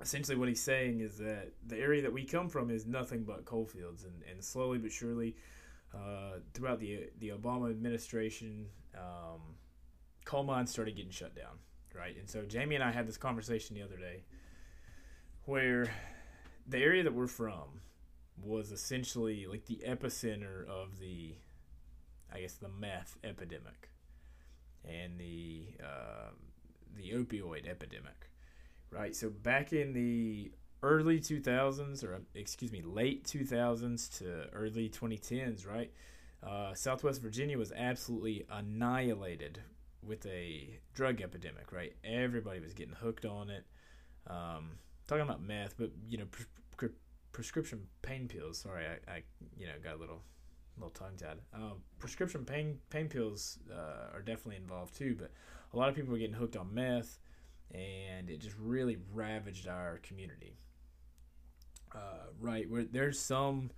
essentially 0.00 0.36
what 0.36 0.48
he's 0.48 0.62
saying 0.62 1.00
is 1.00 1.18
that 1.18 1.52
the 1.66 1.76
area 1.76 2.02
that 2.02 2.12
we 2.12 2.24
come 2.24 2.48
from 2.48 2.70
is 2.70 2.86
nothing 2.86 3.24
but 3.24 3.44
coal 3.44 3.64
fields, 3.64 4.04
and, 4.04 4.22
and 4.30 4.42
slowly 4.42 4.78
but 4.78 4.92
surely, 4.92 5.36
uh, 5.94 6.38
throughout 6.54 6.80
the 6.80 7.08
the 7.18 7.30
Obama 7.30 7.70
administration, 7.70 8.66
um, 8.96 9.40
coal 10.24 10.44
mines 10.44 10.70
started 10.70 10.96
getting 10.96 11.10
shut 11.10 11.34
down, 11.34 11.58
right? 11.94 12.16
And 12.18 12.28
so 12.28 12.42
Jamie 12.42 12.74
and 12.74 12.84
I 12.84 12.92
had 12.92 13.06
this 13.06 13.16
conversation 13.16 13.74
the 13.74 13.82
other 13.82 13.96
day, 13.96 14.24
where 15.44 15.90
the 16.66 16.78
area 16.78 17.02
that 17.02 17.14
we're 17.14 17.26
from 17.26 17.80
was 18.40 18.70
essentially 18.70 19.46
like 19.46 19.66
the 19.66 19.80
epicenter 19.86 20.66
of 20.68 21.00
the, 21.00 21.34
I 22.32 22.40
guess, 22.40 22.54
the 22.54 22.68
meth 22.68 23.16
epidemic, 23.24 23.90
and 24.84 25.18
the 25.18 25.64
uh, 25.82 26.30
the 26.96 27.10
opioid 27.12 27.68
epidemic 27.68 28.27
right? 28.90 29.14
So 29.14 29.30
back 29.30 29.72
in 29.72 29.92
the 29.92 30.52
early 30.82 31.20
2000s, 31.20 32.04
or 32.04 32.20
excuse 32.34 32.72
me, 32.72 32.82
late 32.82 33.24
2000s 33.24 34.18
to 34.18 34.48
early 34.54 34.88
2010s, 34.88 35.66
right? 35.66 35.90
Uh, 36.42 36.72
Southwest 36.74 37.20
Virginia 37.20 37.58
was 37.58 37.72
absolutely 37.72 38.44
annihilated 38.50 39.60
with 40.02 40.24
a 40.26 40.78
drug 40.94 41.20
epidemic, 41.20 41.72
right? 41.72 41.94
Everybody 42.04 42.60
was 42.60 42.74
getting 42.74 42.94
hooked 42.94 43.24
on 43.24 43.50
it. 43.50 43.64
Um, 44.28 44.78
talking 45.06 45.22
about 45.22 45.42
meth, 45.42 45.74
but 45.76 45.90
you 46.08 46.18
know, 46.18 46.26
pre- 46.30 46.46
pre- 46.76 46.88
prescription 47.32 47.86
pain 48.02 48.28
pills. 48.28 48.58
Sorry, 48.58 48.84
I, 48.86 49.10
I, 49.10 49.22
you 49.58 49.66
know 49.66 49.72
got 49.82 49.96
a 49.96 49.98
little 49.98 50.22
little 50.76 50.90
tongue 50.90 51.16
tied. 51.16 51.38
Um, 51.52 51.82
prescription 51.98 52.44
pain 52.44 52.78
pain 52.90 53.08
pills 53.08 53.58
uh, 53.70 54.14
are 54.14 54.22
definitely 54.22 54.56
involved 54.56 54.96
too, 54.96 55.16
but 55.18 55.32
a 55.72 55.76
lot 55.76 55.88
of 55.88 55.94
people 55.94 56.12
were 56.12 56.18
getting 56.18 56.34
hooked 56.34 56.56
on 56.56 56.72
meth, 56.72 57.18
and 57.72 58.30
it 58.30 58.40
just 58.40 58.56
really 58.58 58.98
ravaged 59.12 59.68
our 59.68 59.98
community. 60.02 60.56
Uh, 61.94 62.28
right, 62.40 62.68
where 62.70 62.84
there's 62.84 63.18
some 63.18 63.70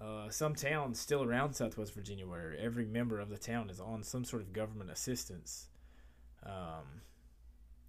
uh, 0.00 0.28
some 0.30 0.54
towns 0.54 1.00
still 1.00 1.24
around 1.24 1.54
Southwest 1.54 1.94
Virginia 1.94 2.26
where 2.26 2.56
every 2.60 2.84
member 2.84 3.18
of 3.18 3.30
the 3.30 3.38
town 3.38 3.68
is 3.68 3.80
on 3.80 4.02
some 4.02 4.24
sort 4.24 4.42
of 4.42 4.52
government 4.52 4.90
assistance. 4.90 5.68
Um, 6.44 7.02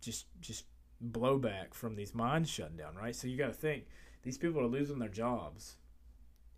just 0.01 0.25
just 0.41 0.65
blowback 1.05 1.73
from 1.73 1.95
these 1.95 2.15
mines 2.15 2.49
shutting 2.49 2.77
down, 2.77 2.95
right? 2.95 3.15
So 3.15 3.27
you 3.27 3.37
got 3.37 3.47
to 3.47 3.53
think 3.53 3.85
these 4.23 4.37
people 4.37 4.59
are 4.61 4.67
losing 4.67 4.99
their 4.99 5.09
jobs, 5.09 5.75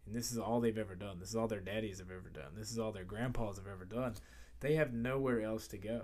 and 0.06 0.16
this 0.16 0.32
is 0.32 0.38
all 0.38 0.60
they've 0.60 0.78
ever 0.78 0.96
done. 0.96 1.20
This 1.20 1.30
is 1.30 1.36
all 1.36 1.48
their 1.48 1.60
daddies 1.60 2.00
have 2.00 2.12
ever 2.12 2.30
done. 2.30 2.54
This 2.56 2.72
is 2.72 2.80
all 2.80 2.92
their 2.92 3.04
grandpas 3.04 3.58
have 3.58 3.68
ever 3.68 3.86
done. 3.86 4.16
They 4.62 4.76
have 4.76 4.94
nowhere 4.94 5.42
else 5.42 5.68
to 5.70 5.78
go. 5.78 6.02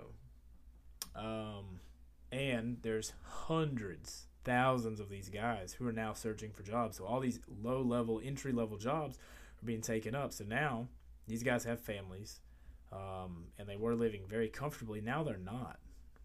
Um, 1.14 1.80
and 2.30 2.78
there's 2.82 3.12
hundreds, 3.22 4.26
thousands 4.44 5.00
of 5.00 5.08
these 5.08 5.28
guys 5.28 5.72
who 5.72 5.86
are 5.86 5.92
now 5.92 6.12
searching 6.12 6.52
for 6.52 6.62
jobs. 6.62 6.96
So 6.98 7.04
all 7.04 7.20
these 7.20 7.40
low 7.62 7.82
level, 7.82 8.20
entry 8.22 8.52
level 8.52 8.76
jobs 8.76 9.18
are 9.62 9.66
being 9.66 9.80
taken 9.80 10.14
up. 10.14 10.32
So 10.32 10.44
now 10.44 10.88
these 11.26 11.42
guys 11.42 11.64
have 11.64 11.80
families, 11.80 12.40
um, 12.92 13.46
and 13.58 13.68
they 13.68 13.76
were 13.76 13.94
living 13.94 14.22
very 14.28 14.48
comfortably. 14.48 15.00
Now 15.00 15.22
they're 15.22 15.38
not 15.38 15.78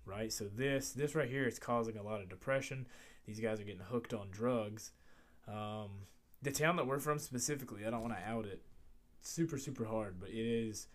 right? 0.05 0.31
So 0.31 0.45
this 0.45 0.91
this 0.91 1.15
right 1.15 1.29
here 1.29 1.47
is 1.47 1.59
causing 1.59 1.97
a 1.97 2.03
lot 2.03 2.21
of 2.21 2.29
depression. 2.29 2.87
These 3.25 3.39
guys 3.39 3.59
are 3.59 3.63
getting 3.63 3.81
hooked 3.81 4.13
on 4.13 4.29
drugs. 4.31 4.91
Um, 5.47 6.07
the 6.41 6.51
town 6.51 6.75
that 6.75 6.87
we're 6.87 6.99
from 6.99 7.19
specifically, 7.19 7.85
I 7.85 7.89
don't 7.89 8.01
want 8.01 8.13
to 8.13 8.29
out 8.29 8.45
it 8.45 8.61
super 9.21 9.57
super 9.57 9.85
hard, 9.85 10.19
but 10.19 10.29
it 10.29 10.35
is 10.35 10.87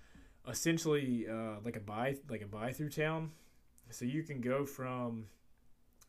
essentially 0.48 1.26
uh, 1.28 1.56
like 1.64 1.76
a 1.76 1.80
buy 1.80 2.16
like 2.28 2.42
a 2.42 2.46
buy 2.46 2.72
through 2.72 2.90
town. 2.90 3.32
So 3.90 4.04
you 4.04 4.22
can 4.22 4.40
go 4.40 4.64
from 4.64 5.26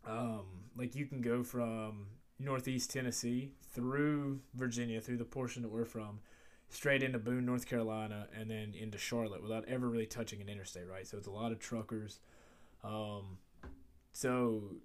um, 0.08 0.46
like 0.78 0.96
you 0.96 1.06
can 1.06 1.22
go 1.22 1.44
from 1.44 2.08
northeast 2.40 2.92
Tennessee 2.92 3.52
through 3.74 4.40
Virginia 4.54 5.02
through 5.02 5.18
the 5.18 5.26
portion 5.26 5.62
that 5.62 5.70
we're 5.70 5.86
from 5.86 6.20
straight 6.70 7.04
into 7.04 7.20
Boone, 7.20 7.46
North 7.46 7.66
Carolina, 7.66 8.28
and 8.38 8.50
then 8.50 8.74
into 8.80 8.98
Charlotte 8.98 9.42
without 9.42 9.66
ever 9.68 9.90
really 9.90 10.06
touching 10.06 10.40
an 10.40 10.50
interstate, 10.50 10.88
right? 10.88 11.08
So 11.08 11.18
it's 11.18 11.28
a 11.28 11.32
lot 11.32 11.52
of 11.52 11.60
truckers. 11.60 12.20
Um, 12.84 13.40
so 14.14 14.76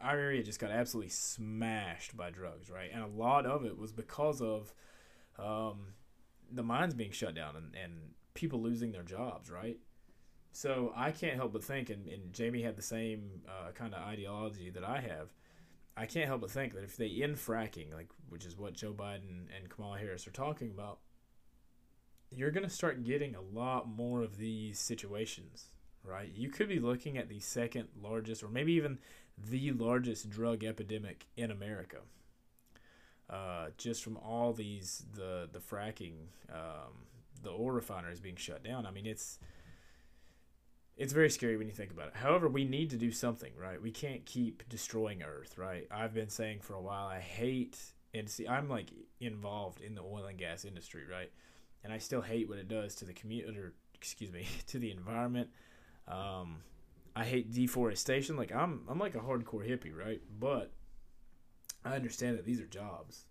our 0.00 0.16
area 0.16 0.42
just 0.42 0.60
got 0.60 0.70
absolutely 0.70 1.10
smashed 1.10 2.16
by 2.16 2.30
drugs, 2.30 2.70
right? 2.70 2.90
And 2.92 3.02
a 3.02 3.08
lot 3.08 3.46
of 3.46 3.64
it 3.64 3.76
was 3.76 3.92
because 3.92 4.40
of 4.40 4.72
um, 5.38 5.94
the 6.50 6.62
mines 6.62 6.94
being 6.94 7.10
shut 7.10 7.34
down 7.34 7.56
and, 7.56 7.74
and 7.74 7.92
people 8.34 8.62
losing 8.62 8.92
their 8.92 9.02
jobs, 9.02 9.50
right? 9.50 9.78
So 10.52 10.92
I 10.94 11.10
can't 11.10 11.36
help 11.36 11.52
but 11.52 11.64
think, 11.64 11.88
and, 11.90 12.06
and 12.06 12.32
Jamie 12.32 12.62
had 12.62 12.76
the 12.76 12.82
same 12.82 13.42
uh, 13.48 13.72
kind 13.72 13.94
of 13.94 14.02
ideology 14.02 14.70
that 14.70 14.84
I 14.84 15.00
have. 15.00 15.32
I 15.96 16.06
can't 16.06 16.26
help 16.26 16.42
but 16.42 16.50
think 16.50 16.74
that 16.74 16.84
if 16.84 16.96
they 16.96 17.22
end 17.22 17.36
fracking, 17.36 17.92
like 17.92 18.08
which 18.28 18.44
is 18.44 18.56
what 18.56 18.74
Joe 18.74 18.92
Biden 18.92 19.46
and 19.56 19.68
Kamala 19.68 19.98
Harris 19.98 20.26
are 20.26 20.32
talking 20.32 20.70
about, 20.70 20.98
you're 22.30 22.50
going 22.50 22.64
to 22.64 22.70
start 22.70 23.04
getting 23.04 23.34
a 23.34 23.40
lot 23.40 23.88
more 23.88 24.22
of 24.22 24.38
these 24.38 24.78
situations 24.78 25.68
right? 26.04 26.30
You 26.34 26.48
could 26.48 26.68
be 26.68 26.78
looking 26.78 27.18
at 27.18 27.28
the 27.28 27.40
second 27.40 27.88
largest, 28.00 28.42
or 28.42 28.48
maybe 28.48 28.72
even 28.74 28.98
the 29.38 29.72
largest 29.72 30.30
drug 30.30 30.64
epidemic 30.64 31.26
in 31.36 31.50
America. 31.50 31.98
Uh, 33.30 33.68
just 33.78 34.02
from 34.02 34.16
all 34.18 34.52
these 34.52 35.04
the 35.14 35.48
the 35.50 35.58
fracking, 35.58 36.14
um, 36.52 37.06
the 37.42 37.50
oil 37.50 37.70
refineries 37.70 38.20
being 38.20 38.36
shut 38.36 38.62
down. 38.62 38.84
I 38.84 38.90
mean, 38.90 39.06
it's 39.06 39.38
it's 40.96 41.12
very 41.12 41.30
scary 41.30 41.56
when 41.56 41.66
you 41.66 41.72
think 41.72 41.90
about 41.90 42.08
it. 42.08 42.16
However, 42.16 42.48
we 42.48 42.64
need 42.64 42.90
to 42.90 42.96
do 42.96 43.10
something, 43.10 43.52
right? 43.56 43.80
We 43.80 43.90
can't 43.90 44.24
keep 44.26 44.68
destroying 44.68 45.22
Earth, 45.22 45.56
right? 45.56 45.86
I've 45.90 46.14
been 46.14 46.28
saying 46.28 46.60
for 46.60 46.74
a 46.74 46.82
while 46.82 47.06
I 47.06 47.20
hate 47.20 47.78
and 48.14 48.28
see 48.28 48.46
I'm 48.46 48.68
like 48.68 48.90
involved 49.20 49.80
in 49.80 49.94
the 49.94 50.02
oil 50.02 50.26
and 50.26 50.38
gas 50.38 50.64
industry, 50.64 51.02
right? 51.10 51.30
And 51.82 51.92
I 51.92 51.98
still 51.98 52.20
hate 52.20 52.48
what 52.48 52.58
it 52.58 52.68
does 52.68 52.94
to 52.96 53.04
the 53.04 53.12
community, 53.12 53.58
or 53.58 53.72
excuse 53.94 54.30
me, 54.30 54.46
to 54.68 54.78
the 54.78 54.90
environment, 54.90 55.48
um, 56.08 56.58
I 57.16 57.24
hate 57.24 57.52
deforestation. 57.52 58.36
Like 58.36 58.52
I'm, 58.52 58.82
I'm 58.88 58.98
like 58.98 59.14
a 59.14 59.20
hardcore 59.20 59.66
hippie, 59.68 59.96
right? 59.96 60.20
But 60.38 60.72
I 61.84 61.96
understand 61.96 62.38
that 62.38 62.44
these 62.44 62.60
are 62.60 62.66
jobs, 62.66 63.26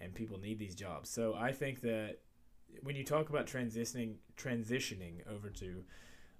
and 0.00 0.14
people 0.14 0.38
need 0.38 0.58
these 0.58 0.74
jobs. 0.74 1.10
So 1.10 1.34
I 1.34 1.52
think 1.52 1.80
that 1.80 2.18
when 2.82 2.96
you 2.96 3.04
talk 3.04 3.28
about 3.28 3.46
transitioning, 3.46 4.16
transitioning 4.36 5.26
over 5.28 5.50
to 5.50 5.84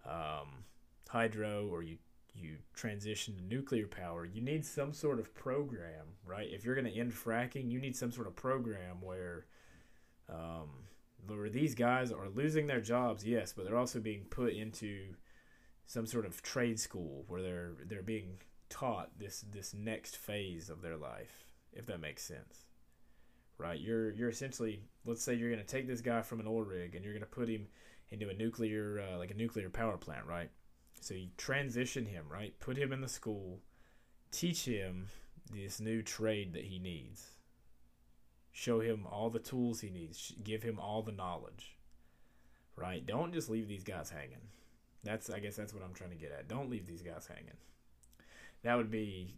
um, 0.06 0.64
hydro, 1.08 1.68
or 1.68 1.82
you 1.82 1.98
you 2.34 2.56
transition 2.74 3.36
to 3.36 3.42
nuclear 3.42 3.86
power, 3.86 4.24
you 4.24 4.40
need 4.40 4.64
some 4.64 4.92
sort 4.92 5.18
of 5.18 5.34
program, 5.34 6.06
right? 6.24 6.48
If 6.50 6.64
you're 6.64 6.74
going 6.74 6.90
to 6.90 6.98
end 6.98 7.12
fracking, 7.12 7.70
you 7.70 7.78
need 7.78 7.96
some 7.96 8.10
sort 8.10 8.26
of 8.26 8.34
program 8.34 9.02
where, 9.02 9.46
um, 10.28 10.70
where 11.26 11.50
these 11.50 11.74
guys 11.74 12.10
are 12.10 12.28
losing 12.28 12.66
their 12.66 12.80
jobs, 12.80 13.26
yes, 13.26 13.52
but 13.52 13.64
they're 13.64 13.78
also 13.78 14.00
being 14.00 14.24
put 14.30 14.54
into 14.54 15.14
some 15.86 16.06
sort 16.06 16.24
of 16.24 16.42
trade 16.42 16.80
school 16.80 17.24
where 17.28 17.42
they're 17.42 17.72
they're 17.86 18.02
being 18.02 18.38
taught 18.70 19.10
this 19.18 19.44
this 19.50 19.74
next 19.74 20.16
phase 20.16 20.70
of 20.70 20.80
their 20.80 20.96
life, 20.96 21.44
if 21.72 21.86
that 21.86 22.00
makes 22.00 22.22
sense. 22.22 22.64
Right? 23.58 23.78
You're 23.78 24.10
you're 24.12 24.30
essentially 24.30 24.84
let's 25.04 25.22
say 25.22 25.34
you're 25.34 25.50
going 25.50 25.64
to 25.64 25.66
take 25.66 25.86
this 25.86 26.00
guy 26.00 26.22
from 26.22 26.40
an 26.40 26.46
oil 26.46 26.62
rig 26.62 26.94
and 26.94 27.04
you're 27.04 27.12
going 27.12 27.20
to 27.20 27.26
put 27.26 27.48
him 27.48 27.66
into 28.12 28.28
a 28.28 28.34
nuclear 28.34 29.00
uh, 29.00 29.18
like 29.18 29.30
a 29.30 29.36
nuclear 29.36 29.70
power 29.70 29.96
plant, 29.96 30.26
right? 30.26 30.50
So 31.00 31.14
you 31.14 31.28
transition 31.36 32.06
him, 32.06 32.26
right? 32.30 32.58
Put 32.60 32.76
him 32.76 32.92
in 32.92 33.00
the 33.00 33.08
school, 33.08 33.60
teach 34.30 34.64
him 34.64 35.08
this 35.52 35.80
new 35.80 36.02
trade 36.02 36.52
that 36.52 36.64
he 36.64 36.78
needs. 36.78 37.26
Show 38.52 38.80
him 38.80 39.06
all 39.10 39.30
the 39.30 39.38
tools 39.38 39.80
he 39.80 39.90
needs, 39.90 40.32
give 40.44 40.62
him 40.62 40.78
all 40.78 41.02
the 41.02 41.10
knowledge. 41.10 41.76
Right? 42.76 43.04
Don't 43.04 43.32
just 43.32 43.50
leave 43.50 43.68
these 43.68 43.84
guys 43.84 44.10
hanging. 44.10 44.48
That's 45.02 45.30
I 45.30 45.40
guess 45.40 45.56
that's 45.56 45.74
what 45.74 45.82
I'm 45.82 45.94
trying 45.94 46.10
to 46.10 46.16
get 46.16 46.32
at. 46.32 46.48
Don't 46.48 46.70
leave 46.70 46.86
these 46.86 47.02
guys 47.02 47.26
hanging. 47.26 47.56
That 48.62 48.76
would 48.76 48.90
be 48.90 49.34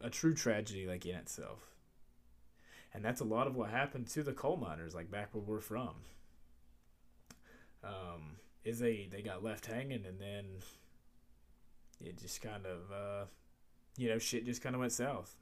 a 0.00 0.08
true 0.08 0.34
tragedy, 0.34 0.86
like 0.86 1.04
in 1.04 1.16
itself. 1.16 1.60
And 2.94 3.04
that's 3.04 3.20
a 3.20 3.24
lot 3.24 3.46
of 3.46 3.56
what 3.56 3.70
happened 3.70 4.06
to 4.08 4.22
the 4.22 4.32
coal 4.32 4.56
miners, 4.56 4.94
like 4.94 5.10
back 5.10 5.28
where 5.32 5.42
we're 5.44 5.60
from. 5.60 5.96
Um, 7.84 8.36
is 8.64 8.78
they 8.78 9.08
they 9.10 9.22
got 9.22 9.44
left 9.44 9.66
hanging, 9.66 10.04
and 10.06 10.20
then 10.20 10.44
it 12.04 12.18
just 12.18 12.42
kind 12.42 12.66
of 12.66 12.92
uh, 12.92 13.24
you 13.96 14.08
know 14.08 14.18
shit 14.18 14.44
just 14.44 14.62
kind 14.62 14.74
of 14.74 14.80
went 14.80 14.92
south. 14.92 15.36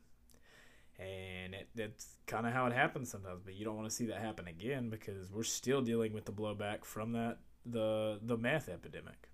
And 0.98 1.54
it, 1.54 1.68
that's 1.74 2.18
kind 2.26 2.46
of 2.46 2.52
how 2.52 2.66
it 2.66 2.72
happens 2.72 3.10
sometimes, 3.10 3.40
but 3.44 3.54
you 3.54 3.64
don't 3.64 3.76
want 3.76 3.88
to 3.88 3.94
see 3.94 4.06
that 4.06 4.20
happen 4.20 4.46
again 4.46 4.90
because 4.90 5.32
we're 5.32 5.42
still 5.42 5.82
dealing 5.82 6.12
with 6.12 6.24
the 6.24 6.32
blowback 6.32 6.84
from 6.84 7.12
that 7.12 7.38
the 7.66 8.18
the 8.22 8.36
meth 8.36 8.68
epidemic. 8.68 9.28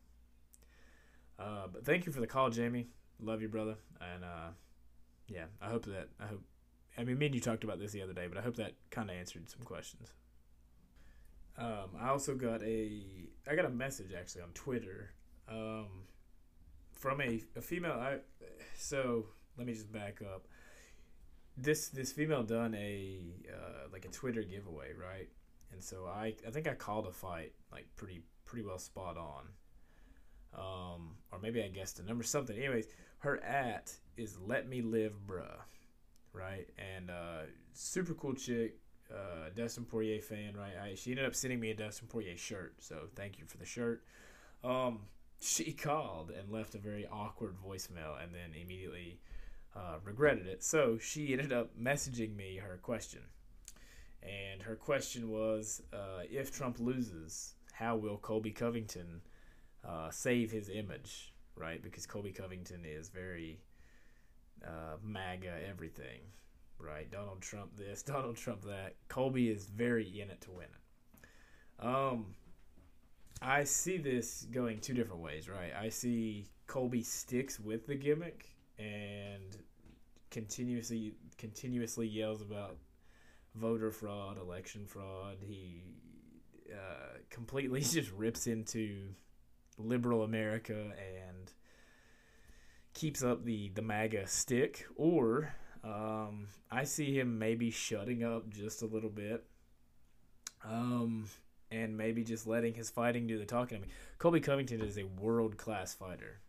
Uh, 1.38 1.66
but 1.73 1.85
thank 1.85 2.07
you 2.07 2.12
for 2.12 2.21
the 2.21 2.26
call, 2.26 2.50
Jamie. 2.50 2.88
Love 3.21 3.42
you, 3.42 3.49
brother. 3.49 3.76
And 4.00 4.25
uh, 4.25 4.49
yeah, 5.28 5.47
I 5.61 5.69
hope 5.69 5.87
that 5.87 6.09
I 6.21 6.26
hope. 6.26 6.42
I 6.99 7.04
mean, 7.04 7.19
me 7.19 7.26
and 7.26 7.35
you 7.35 7.40
talked 7.40 7.64
about 7.64 7.78
this 7.78 7.92
the 7.92 8.02
other 8.02 8.12
day, 8.12 8.26
but 8.26 8.37
I 8.37 8.42
hope 8.42 8.57
that 8.57 8.75
kind 8.90 9.11
of 9.11 9.16
answered 9.16 9.49
some 9.49 9.62
questions. 9.62 10.12
Um, 11.61 11.90
I 12.00 12.09
also 12.09 12.35
got 12.35 12.62
a 12.62 13.02
I 13.49 13.55
got 13.55 13.67
a 13.67 13.71
message 13.71 14.12
actually 14.19 14.43
on 14.43 14.50
Twitter 14.55 15.12
um, 15.49 15.88
from 16.93 17.21
a, 17.21 17.43
a 17.57 17.61
female. 17.61 17.93
I 17.93 18.19
so 18.76 19.26
let 19.57 19.67
me 19.67 19.75
just 19.75 19.93
back 19.93 20.23
up. 20.23 20.49
This 21.57 21.88
this 21.88 22.12
female 22.12 22.43
done 22.43 22.75
a 22.75 23.35
uh, 23.52 23.88
like 23.93 24.05
a 24.07 24.09
Twitter 24.09 24.43
giveaway, 24.43 24.93
right? 24.95 25.29
And 25.73 25.83
so 25.85 26.07
I 26.07 26.35
I 26.47 26.50
think 26.50 26.67
I 26.67 26.75
called 26.75 27.07
a 27.07 27.12
fight 27.12 27.52
like 27.71 27.87
pretty 27.97 28.23
pretty 28.47 28.67
well 28.67 28.79
spot 28.79 29.17
on 29.17 29.45
um, 30.57 31.17
or 31.33 31.38
maybe 31.40 31.62
I 31.62 31.69
guessed 31.69 31.99
the 31.99 32.02
number 32.02 32.25
something. 32.25 32.57
Anyways, 32.57 32.87
her 33.19 33.43
at 33.45 33.93
is 34.17 34.38
let 34.38 34.69
me 34.69 34.83
live, 34.83 35.14
bruh, 35.26 35.61
right? 36.33 36.67
And 36.79 37.11
uh, 37.11 37.43
super 37.73 38.14
cool 38.14 38.35
chick, 38.35 38.76
uh, 39.12 39.50
Dustin 39.55 39.85
Poirier 39.85 40.21
fan, 40.21 40.57
right? 40.57 40.73
I, 40.83 40.95
she 40.95 41.11
ended 41.11 41.26
up 41.26 41.35
sending 41.35 41.61
me 41.61 41.71
a 41.71 41.75
Dustin 41.75 42.09
Poirier 42.09 42.37
shirt, 42.37 42.75
so 42.79 43.09
thank 43.17 43.38
you 43.38 43.45
for 43.47 43.57
the 43.59 43.64
shirt. 43.64 44.05
Um, 44.62 45.00
she 45.40 45.73
called 45.73 46.31
and 46.31 46.50
left 46.50 46.75
a 46.75 46.79
very 46.79 47.07
awkward 47.07 47.57
voicemail, 47.64 48.23
and 48.23 48.35
then 48.35 48.50
immediately 48.61 49.21
uh, 49.75 49.97
regretted 50.05 50.47
it. 50.47 50.62
So 50.62 50.99
she 50.99 51.33
ended 51.33 51.52
up 51.52 51.71
messaging 51.81 52.37
me 52.37 52.57
her 52.57 52.79
question, 52.83 53.23
and 54.23 54.62
her 54.62 54.76
question 54.76 55.31
was, 55.31 55.83
uh, 55.93 56.23
if 56.31 56.52
Trump 56.52 56.79
loses, 56.79 57.55
how 57.73 57.97
will 57.97 58.19
Colby 58.19 58.50
Covington? 58.50 59.23
uh, 59.87 60.11
save 60.11 60.50
his 60.50 60.69
image, 60.69 61.33
right? 61.57 61.83
Because 61.83 62.07
Colby 62.07 62.33
Covington 62.33 62.85
is 62.85 63.09
very 63.09 63.61
uh, 64.64 64.97
MAGA 65.02 65.55
everything, 65.69 66.21
right? 66.84 67.10
Donald 67.10 67.40
Trump 67.40 67.76
this, 67.76 68.02
Donald 68.04 68.37
Trump 68.37 68.62
that. 68.62 68.94
Colby 69.08 69.50
is 69.50 69.66
very 69.66 70.20
in 70.20 70.30
it 70.30 70.40
to 70.42 70.50
win 70.50 70.66
it. 70.66 71.87
Um, 71.87 72.34
I 73.42 73.64
see 73.64 73.96
this 73.96 74.46
going 74.50 74.80
two 74.80 74.94
different 74.94 75.22
ways, 75.22 75.49
right? 75.49 75.72
I 75.78 75.88
see 75.88 76.46
Colby 76.66 77.02
sticks 77.02 77.58
with 77.58 77.87
the 77.87 77.94
gimmick 77.94 78.50
and 78.78 79.56
continuously 80.30 81.14
continuously 81.38 82.06
yells 82.06 82.42
about 82.42 82.76
voter 83.54 83.90
fraud, 83.90 84.38
election 84.38 84.87
fraud. 84.87 85.38
He 85.40 85.82
uh, 86.72 87.18
completely 87.30 87.80
just 87.80 88.12
rips 88.12 88.46
into 88.46 89.08
liberal 89.78 90.22
America 90.22 90.92
and 91.28 91.52
keeps 92.94 93.22
up 93.22 93.44
the 93.44 93.70
the 93.70 93.82
MAGA 93.82 94.26
stick, 94.26 94.87
or 94.96 95.54
um, 95.82 96.49
I 96.70 96.84
see 96.84 97.18
him 97.18 97.38
maybe 97.38 97.70
shutting 97.70 98.22
up 98.22 98.49
just 98.50 98.82
a 98.82 98.87
little 98.87 99.10
bit, 99.10 99.44
um, 100.64 101.26
and 101.70 101.96
maybe 101.96 102.22
just 102.25 102.46
letting 102.46 102.75
his 102.75 102.90
fighting 102.90 103.26
do 103.26 103.38
the 103.38 103.44
talking. 103.44 103.78
I 103.78 103.80
mean, 103.80 103.90
Colby 104.18 104.40
Covington 104.40 104.80
is 104.80 104.99
a 104.99 105.04
world 105.04 105.56
class 105.56 105.94
fighter. 105.94 106.40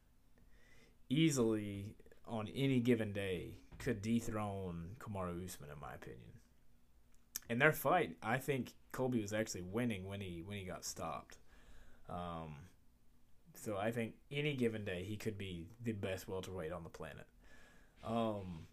Easily 1.10 1.96
on 2.28 2.48
any 2.56 2.80
given 2.80 3.14
day 3.14 3.58
could 3.80 4.02
dethrone 4.02 4.96
Kamaru 5.00 5.44
Usman, 5.46 5.70
in 5.70 5.80
my 5.80 5.94
opinion. 5.94 6.22
In 7.50 7.60
their 7.60 7.74
fight, 7.74 8.16
I 8.24 8.38
think 8.38 8.74
Colby 8.92 9.22
was 9.22 9.34
actually 9.34 9.64
winning 9.64 10.08
when 10.08 10.22
he 10.22 10.44
when 10.46 10.58
he 10.58 10.64
got 10.64 10.86
stopped. 10.86 11.38
Um, 12.10 12.56
so 13.56 13.78
I 13.78 13.92
think 13.92 14.14
any 14.32 14.56
given 14.56 14.86
day 14.86 15.04
he 15.04 15.18
could 15.18 15.38
be 15.38 15.68
the 15.84 15.92
best 15.92 16.28
welterweight 16.28 16.72
on 16.72 16.84
the 16.84 16.90
planet. 16.90 17.28
Um, 18.04 18.68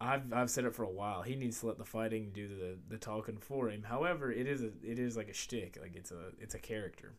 I've 0.00 0.32
I've 0.32 0.50
said 0.50 0.64
it 0.64 0.74
for 0.74 0.82
a 0.82 0.90
while. 0.90 1.22
He 1.22 1.36
needs 1.36 1.60
to 1.60 1.66
let 1.66 1.78
the 1.78 1.84
fighting 1.84 2.30
do 2.32 2.48
the 2.48 2.78
the 2.88 2.98
talking 2.98 3.38
for 3.38 3.70
him. 3.70 3.82
However, 3.82 4.32
it 4.32 4.46
is 4.46 4.62
a 4.62 4.70
it 4.82 4.98
is 4.98 5.16
like 5.16 5.28
a 5.28 5.34
shtick. 5.34 5.78
Like 5.80 5.96
it's 5.96 6.10
a 6.10 6.32
it's 6.38 6.54
a 6.54 6.58
character. 6.58 7.14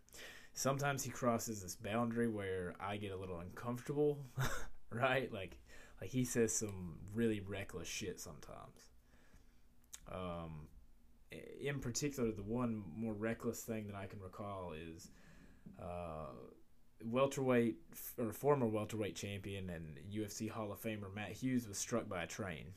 Sometimes 0.54 1.04
he 1.04 1.12
crosses 1.12 1.62
this 1.62 1.76
boundary 1.76 2.30
where 2.30 2.76
I 2.80 2.98
get 2.98 3.12
a 3.12 3.18
little 3.18 3.40
uncomfortable, 3.40 4.20
right? 4.90 5.32
Like 5.32 5.58
like 6.02 6.10
he 6.10 6.24
says 6.26 6.54
some 6.54 7.00
really 7.14 7.40
reckless 7.40 7.88
shit 7.88 8.20
sometimes. 8.20 8.92
Um, 10.12 10.68
in 11.60 11.80
particular, 11.80 12.32
the 12.32 12.44
one 12.44 12.84
more 12.96 13.14
reckless 13.14 13.62
thing 13.62 13.88
that 13.88 13.96
I 13.96 14.06
can 14.06 14.20
recall 14.20 14.74
is 14.74 15.10
uh, 15.82 16.28
welterweight 17.10 17.78
or 18.18 18.32
former 18.32 18.66
welterweight 18.66 19.16
champion 19.16 19.70
and 19.70 20.00
UFC 20.12 20.50
Hall 20.50 20.72
of 20.72 20.82
Famer 20.82 21.14
Matt 21.14 21.32
Hughes 21.32 21.68
was 21.68 21.78
struck 21.78 22.10
by 22.10 22.24
a 22.24 22.28
train, 22.28 22.74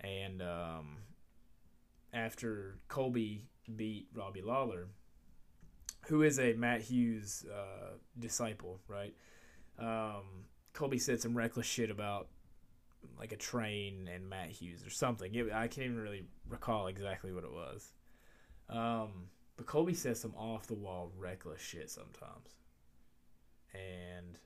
and 0.00 0.42
um, 0.42 0.98
after 2.12 2.78
Colby 2.88 3.48
beat 3.74 4.08
Robbie 4.14 4.42
Lawler, 4.42 4.88
who 6.06 6.22
is 6.22 6.38
a 6.38 6.54
Matt 6.54 6.82
Hughes 6.82 7.44
uh, 7.52 7.94
disciple, 8.18 8.80
right? 8.88 9.14
Um, 9.78 10.46
Colby 10.72 10.98
said 10.98 11.20
some 11.20 11.36
reckless 11.36 11.66
shit 11.66 11.90
about 11.90 12.28
like 13.18 13.32
a 13.32 13.36
train 13.36 14.08
and 14.12 14.28
Matt 14.28 14.50
Hughes 14.50 14.84
or 14.84 14.90
something. 14.90 15.34
It, 15.34 15.52
I 15.52 15.68
can't 15.68 15.86
even 15.86 16.00
really 16.00 16.24
recall 16.48 16.86
exactly 16.86 17.32
what 17.32 17.44
it 17.44 17.52
was. 17.52 17.92
Um, 18.68 19.28
but 19.56 19.66
Colby 19.66 19.94
says 19.94 20.20
some 20.20 20.34
off 20.34 20.66
the 20.66 20.74
wall 20.74 21.12
reckless 21.16 21.60
shit 21.60 21.90
sometimes. 21.90 22.56
And 23.76 24.38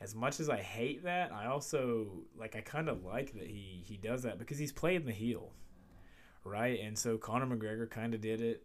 as 0.00 0.14
much 0.14 0.40
as 0.40 0.48
I 0.48 0.58
hate 0.58 1.04
that, 1.04 1.32
I 1.32 1.46
also 1.46 2.24
like 2.38 2.56
I 2.56 2.60
kind 2.60 2.88
of 2.88 3.04
like 3.04 3.32
that 3.34 3.46
he 3.46 3.82
he 3.86 3.96
does 3.96 4.22
that 4.24 4.38
because 4.38 4.58
he's 4.58 4.72
playing 4.72 5.06
the 5.06 5.12
heel, 5.12 5.52
right? 6.44 6.80
And 6.80 6.98
so 6.98 7.16
Conor 7.16 7.46
McGregor 7.46 7.88
kind 7.88 8.14
of 8.14 8.20
did 8.20 8.40
it. 8.40 8.64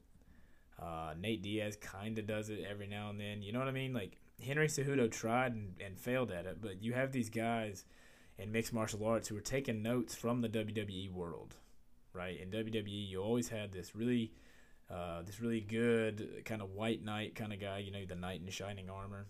Uh, 0.81 1.13
Nate 1.19 1.43
Diaz 1.43 1.77
kind 1.79 2.17
of 2.17 2.25
does 2.25 2.49
it 2.49 2.65
every 2.69 2.87
now 2.87 3.09
and 3.09 3.19
then. 3.19 3.41
You 3.41 3.53
know 3.53 3.59
what 3.59 3.67
I 3.67 3.71
mean? 3.71 3.93
Like 3.93 4.17
Henry 4.43 4.67
Cejudo 4.67 5.09
tried 5.09 5.53
and, 5.53 5.73
and 5.83 5.99
failed 5.99 6.31
at 6.31 6.45
it, 6.45 6.57
but 6.61 6.81
you 6.81 6.93
have 6.93 7.11
these 7.11 7.29
guys 7.29 7.85
in 8.37 8.51
mixed 8.51 8.73
martial 8.73 9.05
arts 9.05 9.27
who 9.27 9.37
are 9.37 9.41
taking 9.41 9.81
notes 9.81 10.15
from 10.15 10.41
the 10.41 10.49
WWE 10.49 11.11
world, 11.11 11.55
right? 12.13 12.39
In 12.39 12.49
WWE, 12.49 13.09
you 13.09 13.21
always 13.21 13.49
had 13.49 13.71
this 13.71 13.95
really, 13.95 14.33
uh, 14.89 15.21
this 15.21 15.39
really 15.39 15.61
good 15.61 16.41
kind 16.45 16.61
of 16.61 16.71
white 16.71 17.03
knight 17.03 17.35
kind 17.35 17.53
of 17.53 17.59
guy, 17.59 17.79
you 17.79 17.91
know, 17.91 18.05
the 18.05 18.15
knight 18.15 18.41
in 18.41 18.49
shining 18.49 18.89
armor, 18.89 19.27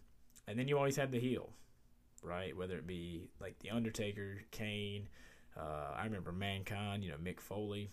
and 0.48 0.58
then 0.58 0.68
you 0.68 0.78
always 0.78 0.96
had 0.96 1.12
the 1.12 1.20
heel, 1.20 1.50
right? 2.24 2.56
Whether 2.56 2.78
it 2.78 2.88
be 2.88 3.30
like 3.40 3.60
the 3.60 3.70
Undertaker, 3.72 4.42
Kane, 4.52 5.08
uh, 5.58 5.96
I 5.98 6.06
remember 6.06 6.32
Mankind, 6.32 7.04
you 7.04 7.12
know, 7.12 7.18
Mick 7.18 7.40
Foley. 7.40 7.90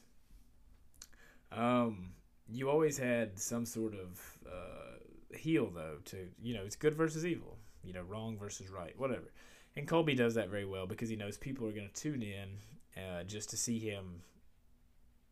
Um, 1.50 2.10
you 2.48 2.68
always 2.70 2.98
had 2.98 3.38
some 3.38 3.64
sort 3.64 3.94
of 3.94 4.38
uh, 4.46 5.36
heel 5.36 5.70
though 5.74 5.96
to 6.06 6.28
you 6.42 6.54
know 6.54 6.62
it's 6.64 6.76
good 6.76 6.94
versus 6.94 7.24
evil, 7.24 7.56
you 7.82 7.92
know, 7.92 8.02
wrong 8.02 8.38
versus 8.38 8.68
right, 8.68 8.98
whatever. 8.98 9.32
And 9.76 9.86
Colby 9.86 10.14
does 10.14 10.34
that 10.34 10.48
very 10.48 10.64
well 10.64 10.86
because 10.86 11.08
he 11.08 11.16
knows 11.16 11.36
people 11.36 11.66
are 11.66 11.72
going 11.72 11.88
to 11.92 12.00
tune 12.00 12.22
in 12.22 13.02
uh, 13.02 13.22
just 13.24 13.50
to 13.50 13.56
see 13.56 13.78
him 13.78 14.22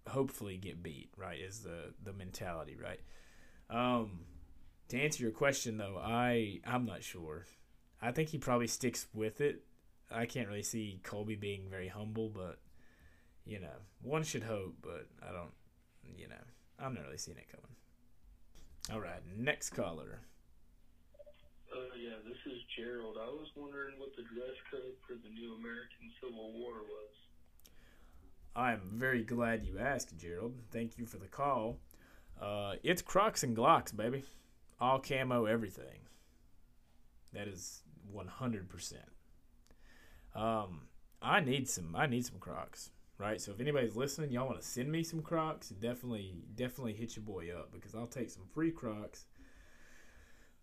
hopefully 0.09 0.57
get 0.57 0.83
beat, 0.83 1.11
right? 1.17 1.39
Is 1.39 1.61
the 1.61 1.95
the 2.05 2.13
mentality, 2.13 2.77
right? 2.81 3.01
Um, 3.71 4.21
to 4.89 5.01
answer 5.01 5.23
your 5.23 5.33
question 5.33 5.77
though, 5.77 5.99
I 6.03 6.61
I'm 6.67 6.87
not 6.87 7.03
sure. 7.03 7.47
I 8.01 8.13
think 8.13 8.29
he 8.29 8.39
probably 8.39 8.67
sticks 8.67 9.07
with 9.15 9.41
it. 9.41 9.63
I 10.11 10.27
can't 10.27 10.49
really 10.49 10.63
see 10.63 11.01
Colby 11.03 11.35
being 11.35 11.69
very 11.69 11.89
humble, 11.89 12.29
but 12.29 12.59
you 13.45 13.61
know, 13.61 13.79
one 14.03 14.23
should 14.23 14.43
hope, 14.43 14.75
but 14.83 15.07
I 15.23 15.33
don't. 15.33 15.53
You 16.17 16.29
know, 16.29 16.45
I'm 16.79 16.95
not 16.95 17.05
really 17.05 17.19
seeing 17.19 17.39
it 17.39 17.49
coming. 17.51 17.77
All 18.93 19.01
right, 19.01 19.21
next 19.37 19.71
caller. 19.71 20.21
Uh, 21.73 21.95
yeah, 22.01 22.17
this 22.25 22.39
is 22.47 22.61
Gerald. 22.77 23.17
I 23.21 23.27
was 23.27 23.49
wondering 23.57 23.99
what 23.99 24.15
the 24.17 24.23
dress 24.23 24.55
code 24.71 24.95
for 25.07 25.15
the 25.15 25.35
new 25.35 25.55
American 25.55 26.13
Civil 26.23 26.53
War 26.53 26.75
was. 26.75 27.13
I 28.55 28.73
am 28.73 28.81
very 28.95 29.25
glad 29.25 29.67
you 29.67 29.79
asked, 29.79 30.17
Gerald. 30.17 30.55
Thank 30.71 30.97
you 30.97 31.07
for 31.07 31.19
the 31.19 31.27
call. 31.27 31.79
Uh, 32.41 32.77
it's 32.83 33.03
Crocs 33.03 33.43
and 33.43 33.57
Glocks, 33.57 33.95
baby. 33.95 34.25
All 34.81 34.99
camo, 34.99 35.47
everything. 35.47 36.01
That 37.33 37.49
is 37.49 37.83
100%. 38.15 38.95
Um, 40.35 40.83
I 41.23 41.41
need 41.41 41.69
some. 41.69 41.97
I 41.97 42.07
need 42.07 42.27
some 42.27 42.39
Crocs, 42.39 42.91
right? 43.19 43.41
So 43.41 43.53
if 43.53 43.61
anybody's 43.61 43.97
listening, 43.97 44.31
y'all 44.31 44.47
want 44.47 44.61
to 44.61 44.67
send 44.67 44.93
me 44.93 45.03
some 45.03 45.23
Crocs, 45.23 45.71
definitely, 45.71 46.35
definitely 46.55 46.93
hit 46.93 47.17
your 47.17 47.25
boy 47.25 47.51
up 47.57 47.73
because 47.73 47.95
I'll 47.95 48.07
take 48.07 48.31
some 48.31 48.45
free 48.53 48.71
Crocs 48.71 49.27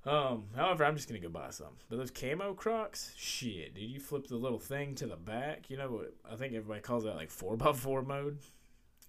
um, 0.06 0.46
however, 0.56 0.84
I'm 0.84 0.96
just 0.96 1.08
gonna 1.08 1.20
go 1.22 1.30
buy 1.30 1.50
some. 1.52 1.78
But 1.90 1.98
those 1.98 2.12
camo 2.12 2.54
Crocs, 2.54 3.14
shit, 3.16 3.74
dude, 3.74 3.90
you 3.90 4.00
flip 4.00 4.28
the 4.28 4.36
little 4.36 4.60
thing 4.60 4.96
to 4.96 5.08
the 5.08 5.16
back. 5.16 5.70
You 5.70 5.78
know 5.78 5.92
what? 5.92 6.14
I 6.30 6.36
think 6.36 6.54
everybody 6.54 6.82
calls 6.82 7.06
that 7.06 7.16
like 7.16 7.32
four 7.32 7.56
x 7.56 7.80
four 7.80 8.02
mode. 8.02 8.40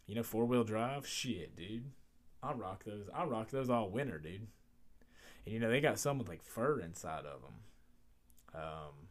You 0.06 0.14
know, 0.14 0.22
four 0.22 0.44
wheel 0.44 0.64
drive. 0.64 1.06
Shit, 1.06 1.56
dude, 1.56 1.90
I 2.42 2.52
rock 2.52 2.84
those. 2.84 3.08
I 3.12 3.24
rock 3.24 3.50
those 3.50 3.70
all 3.70 3.90
winter, 3.90 4.18
dude. 4.18 4.46
And 5.44 5.54
you 5.54 5.61
know 5.61 5.70
they 5.70 5.80
got 5.80 5.98
some 5.98 6.18
with 6.18 6.28
like 6.28 6.42
fur 6.42 6.80
inside 6.80 7.24
of 7.26 7.42
them, 7.42 7.54
um, 8.54 9.09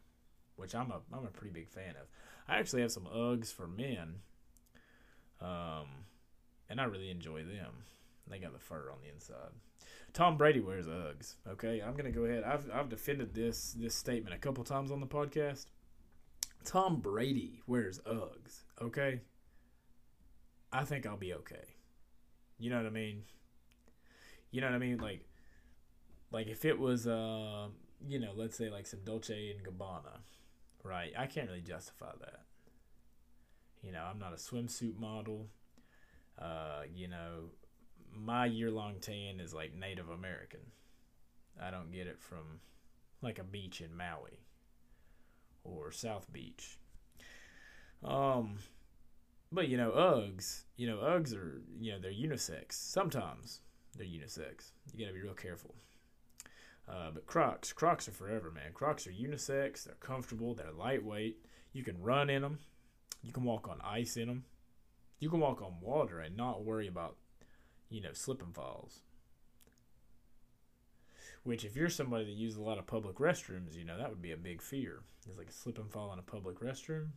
which 0.56 0.74
I'm 0.76 0.92
a 0.92 1.02
I'm 1.12 1.26
a 1.26 1.32
pretty 1.32 1.54
big 1.54 1.70
fan 1.70 1.92
of. 1.92 2.08
I 2.48 2.58
actually 2.58 2.82
have 2.82 2.92
some 2.92 3.06
Uggs 3.06 3.54
for 3.54 3.68
men, 3.68 4.16
um, 5.40 5.88
and 6.70 6.82
I 6.82 6.86
really 6.86 7.10
enjoy 7.10 7.44
them. 7.44 7.86
They 8.28 8.40
got 8.40 8.54
the 8.54 8.60
fur 8.60 8.90
on 8.92 8.98
the 9.02 9.14
inside. 9.14 9.52
Tom 10.14 10.38
Brady 10.38 10.60
wears 10.60 10.88
Uggs. 10.88 11.36
Okay, 11.48 11.82
I'm 11.82 11.96
gonna 11.96 12.12
go 12.12 12.26
ahead. 12.26 12.44
I've 12.44 12.70
I've 12.72 12.90
defended 12.90 13.34
this 13.34 13.74
this 13.78 13.96
statement 13.96 14.36
a 14.36 14.40
couple 14.40 14.64
times 14.64 14.92
on 14.92 15.00
the 15.00 15.08
podcast. 15.08 15.66
Tom 16.64 17.02
Brady 17.02 17.62
wears 17.68 18.00
Uggs. 18.00 18.64
Okay, 18.82 19.22
I 20.72 20.84
think 20.86 21.06
I'll 21.06 21.18
be 21.18 21.34
okay. 21.34 21.76
You 22.58 22.70
know 22.70 22.78
what 22.78 22.86
I 22.86 22.92
mean? 22.92 23.24
You 24.52 24.62
know 24.62 24.68
what 24.68 24.76
I 24.76 24.80
mean? 24.80 24.98
Like, 25.00 25.26
like 26.34 26.48
if 26.48 26.66
it 26.66 26.78
was 26.78 27.08
uh, 27.08 27.68
you 28.06 28.20
know, 28.20 28.32
let's 28.36 28.58
say 28.58 28.70
like 28.70 28.88
some 28.88 29.00
Dolce 29.06 29.52
and 29.52 29.66
Gabbana, 29.66 30.20
right? 30.84 31.14
I 31.18 31.28
can't 31.28 31.48
really 31.48 31.62
justify 31.62 32.12
that. 32.20 32.42
You 33.82 33.92
know, 33.92 34.04
I'm 34.04 34.20
not 34.20 34.34
a 34.34 34.38
swimsuit 34.38 35.00
model. 35.00 35.48
Uh, 36.40 36.82
you 36.94 37.08
know, 37.08 37.52
my 38.12 38.46
year 38.46 38.72
long 38.72 38.96
tan 39.00 39.40
is 39.40 39.54
like 39.54 39.74
Native 39.76 40.10
American. 40.10 40.60
I 41.62 41.70
don't 41.72 41.92
get 41.92 42.08
it 42.08 42.20
from 42.20 42.60
like 43.22 43.40
a 43.40 43.44
beach 43.44 43.82
in 43.82 43.96
Maui 43.96 44.40
or 45.64 45.92
South 45.92 46.32
Beach. 46.34 46.78
Um, 48.04 48.58
but 49.52 49.68
you 49.68 49.78
know, 49.78 49.92
Uggs, 49.92 50.64
you 50.76 50.88
know, 50.88 50.98
Uggs 50.98 51.36
are, 51.36 51.62
you 51.80 51.92
know, 51.92 52.00
they're 52.00 52.12
unisex. 52.12 52.74
Sometimes 52.74 53.62
they're 53.96 54.08
unisex. 54.08 54.72
You 54.94 55.06
gotta 55.06 55.14
be 55.14 55.22
real 55.22 55.34
careful. 55.34 55.76
Uh, 56.88 57.12
but 57.14 57.26
Crocs, 57.26 57.72
Crocs 57.72 58.08
are 58.08 58.12
forever, 58.12 58.52
man. 58.52 58.74
Crocs 58.74 59.08
are 59.08 59.12
unisex. 59.12 59.86
They're 59.86 59.96
comfortable. 59.96 60.54
They're 60.54 60.72
lightweight. 60.72 61.38
You 61.72 61.84
can 61.84 62.02
run 62.02 62.30
in 62.30 62.42
them. 62.42 62.60
You 63.22 63.32
can 63.32 63.44
walk 63.44 63.70
on 63.70 63.80
ice 63.84 64.18
in 64.18 64.28
them. 64.28 64.46
You 65.20 65.30
can 65.30 65.40
walk 65.40 65.62
on 65.62 65.76
water 65.82 66.20
and 66.20 66.36
not 66.36 66.66
worry 66.66 66.88
about 66.88 67.16
you 67.94 68.02
know, 68.02 68.14
slip 68.14 68.42
and 68.42 68.54
falls. 68.56 69.02
Which, 71.44 71.64
if 71.64 71.76
you're 71.76 71.90
somebody 71.90 72.26
that 72.26 72.32
uses 72.32 72.58
a 72.58 72.64
lot 72.64 72.80
of 72.80 72.88
public 72.88 73.18
restrooms, 73.18 73.76
you 73.76 73.86
know 73.86 73.98
that 73.98 74.10
would 74.10 74.22
be 74.22 74.32
a 74.32 74.38
big 74.38 74.62
fear. 74.62 75.02
It's 75.28 75.38
like 75.38 75.50
a 75.50 75.54
slip 75.54 75.78
and 75.78 75.92
fall 75.92 76.12
in 76.12 76.20
a 76.20 76.24
public 76.24 76.60
restroom. 76.60 77.10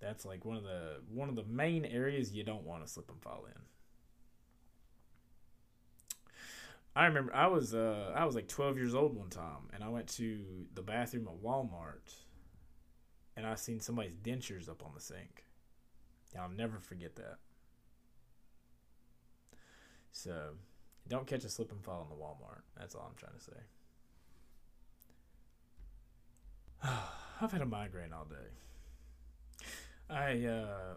That's 0.00 0.24
like 0.24 0.44
one 0.44 0.56
of 0.56 0.64
the 0.64 0.96
one 1.08 1.28
of 1.28 1.36
the 1.36 1.44
main 1.44 1.84
areas 1.84 2.32
you 2.32 2.42
don't 2.42 2.64
want 2.64 2.84
to 2.84 2.90
slip 2.90 3.10
and 3.10 3.22
fall 3.22 3.44
in. 3.46 3.62
I 6.94 7.06
remember 7.06 7.34
I 7.34 7.46
was 7.46 7.74
uh, 7.74 8.12
I 8.16 8.24
was 8.24 8.34
like 8.34 8.48
12 8.48 8.76
years 8.76 8.94
old 8.94 9.16
one 9.16 9.30
time, 9.30 9.68
and 9.72 9.84
I 9.84 9.88
went 9.88 10.08
to 10.16 10.66
the 10.74 10.82
bathroom 10.82 11.28
at 11.28 11.42
Walmart, 11.42 12.14
and 13.36 13.46
I 13.46 13.54
seen 13.54 13.80
somebody's 13.80 14.16
dentures 14.16 14.68
up 14.68 14.84
on 14.84 14.92
the 14.94 15.00
sink. 15.00 15.44
I'll 16.38 16.48
never 16.48 16.78
forget 16.78 17.16
that. 17.16 17.38
So, 20.12 20.50
don't 21.08 21.26
catch 21.26 21.44
a 21.44 21.48
slip 21.48 21.72
and 21.72 21.82
fall 21.82 22.02
in 22.02 22.08
the 22.08 22.22
Walmart. 22.22 22.62
That's 22.78 22.94
all 22.94 23.08
I'm 23.08 23.16
trying 23.16 23.38
to 23.38 23.44
say. 23.44 23.52
I've 27.40 27.52
had 27.52 27.62
a 27.62 27.66
migraine 27.66 28.12
all 28.12 28.26
day. 28.26 28.36
I 30.08 30.44
uh, 30.46 30.94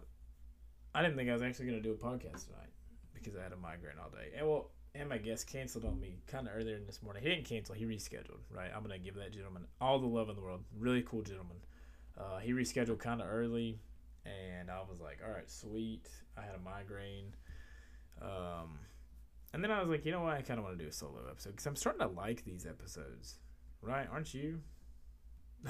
I 0.94 1.02
didn't 1.02 1.16
think 1.16 1.30
I 1.30 1.32
was 1.32 1.42
actually 1.42 1.66
gonna 1.66 1.80
do 1.80 1.92
a 1.92 1.96
podcast 1.96 2.46
tonight 2.46 2.72
because 3.12 3.36
I 3.36 3.42
had 3.42 3.52
a 3.52 3.56
migraine 3.56 3.96
all 4.02 4.10
day. 4.10 4.36
And 4.36 4.48
well, 4.48 4.70
and 4.94 5.08
my 5.08 5.18
guest 5.18 5.46
canceled 5.46 5.84
on 5.84 6.00
me 6.00 6.18
kind 6.26 6.46
of 6.46 6.54
earlier 6.56 6.78
this 6.78 7.02
morning. 7.02 7.22
He 7.22 7.28
didn't 7.28 7.44
cancel; 7.44 7.74
he 7.74 7.84
rescheduled. 7.84 8.40
Right, 8.50 8.70
I'm 8.74 8.82
gonna 8.82 8.98
give 8.98 9.16
that 9.16 9.32
gentleman 9.32 9.66
all 9.80 9.98
the 9.98 10.06
love 10.06 10.28
in 10.28 10.36
the 10.36 10.42
world. 10.42 10.62
Really 10.78 11.02
cool 11.02 11.22
gentleman. 11.22 11.56
Uh, 12.16 12.38
he 12.38 12.52
rescheduled 12.52 13.00
kind 13.00 13.20
of 13.20 13.26
early, 13.28 13.80
and 14.24 14.70
I 14.70 14.78
was 14.88 15.00
like, 15.00 15.18
"All 15.24 15.32
right, 15.32 15.50
sweet." 15.50 16.08
I 16.36 16.42
had 16.42 16.54
a 16.54 16.58
migraine, 16.58 17.34
um, 18.22 18.78
and 19.52 19.62
then 19.62 19.70
I 19.70 19.80
was 19.80 19.88
like, 19.88 20.04
"You 20.04 20.12
know 20.12 20.22
what? 20.22 20.34
I 20.34 20.42
kind 20.42 20.58
of 20.58 20.64
want 20.64 20.78
to 20.78 20.84
do 20.84 20.88
a 20.88 20.92
solo 20.92 21.28
episode 21.28 21.50
because 21.50 21.66
I'm 21.66 21.76
starting 21.76 22.00
to 22.00 22.08
like 22.08 22.44
these 22.44 22.66
episodes, 22.66 23.40
right? 23.82 24.06
Aren't 24.10 24.32
you? 24.32 24.60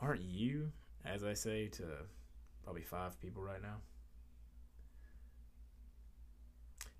Aren't 0.00 0.22
you?" 0.22 0.72
As 1.04 1.24
I 1.24 1.34
say 1.34 1.66
to 1.66 1.84
probably 2.62 2.82
five 2.82 3.20
people 3.20 3.42
right 3.42 3.60
now. 3.60 3.78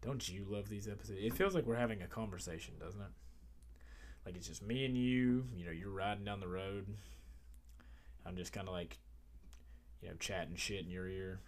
Don't 0.02 0.28
you 0.28 0.44
love 0.48 0.68
these 0.68 0.88
episodes? 0.88 1.20
It 1.22 1.34
feels 1.34 1.54
like 1.54 1.64
we're 1.64 1.76
having 1.76 2.02
a 2.02 2.06
conversation, 2.06 2.74
doesn't 2.78 3.00
it? 3.00 3.10
Like 4.26 4.36
it's 4.36 4.48
just 4.48 4.62
me 4.62 4.84
and 4.84 4.96
you. 4.96 5.46
You 5.54 5.66
know, 5.66 5.70
you're 5.70 5.90
riding 5.90 6.24
down 6.24 6.40
the 6.40 6.48
road. 6.48 6.86
I'm 8.26 8.36
just 8.36 8.52
kind 8.52 8.68
of 8.68 8.74
like, 8.74 8.98
you 10.00 10.08
know, 10.08 10.14
chatting 10.18 10.56
shit 10.56 10.84
in 10.84 10.90
your 10.90 11.08
ear, 11.08 11.40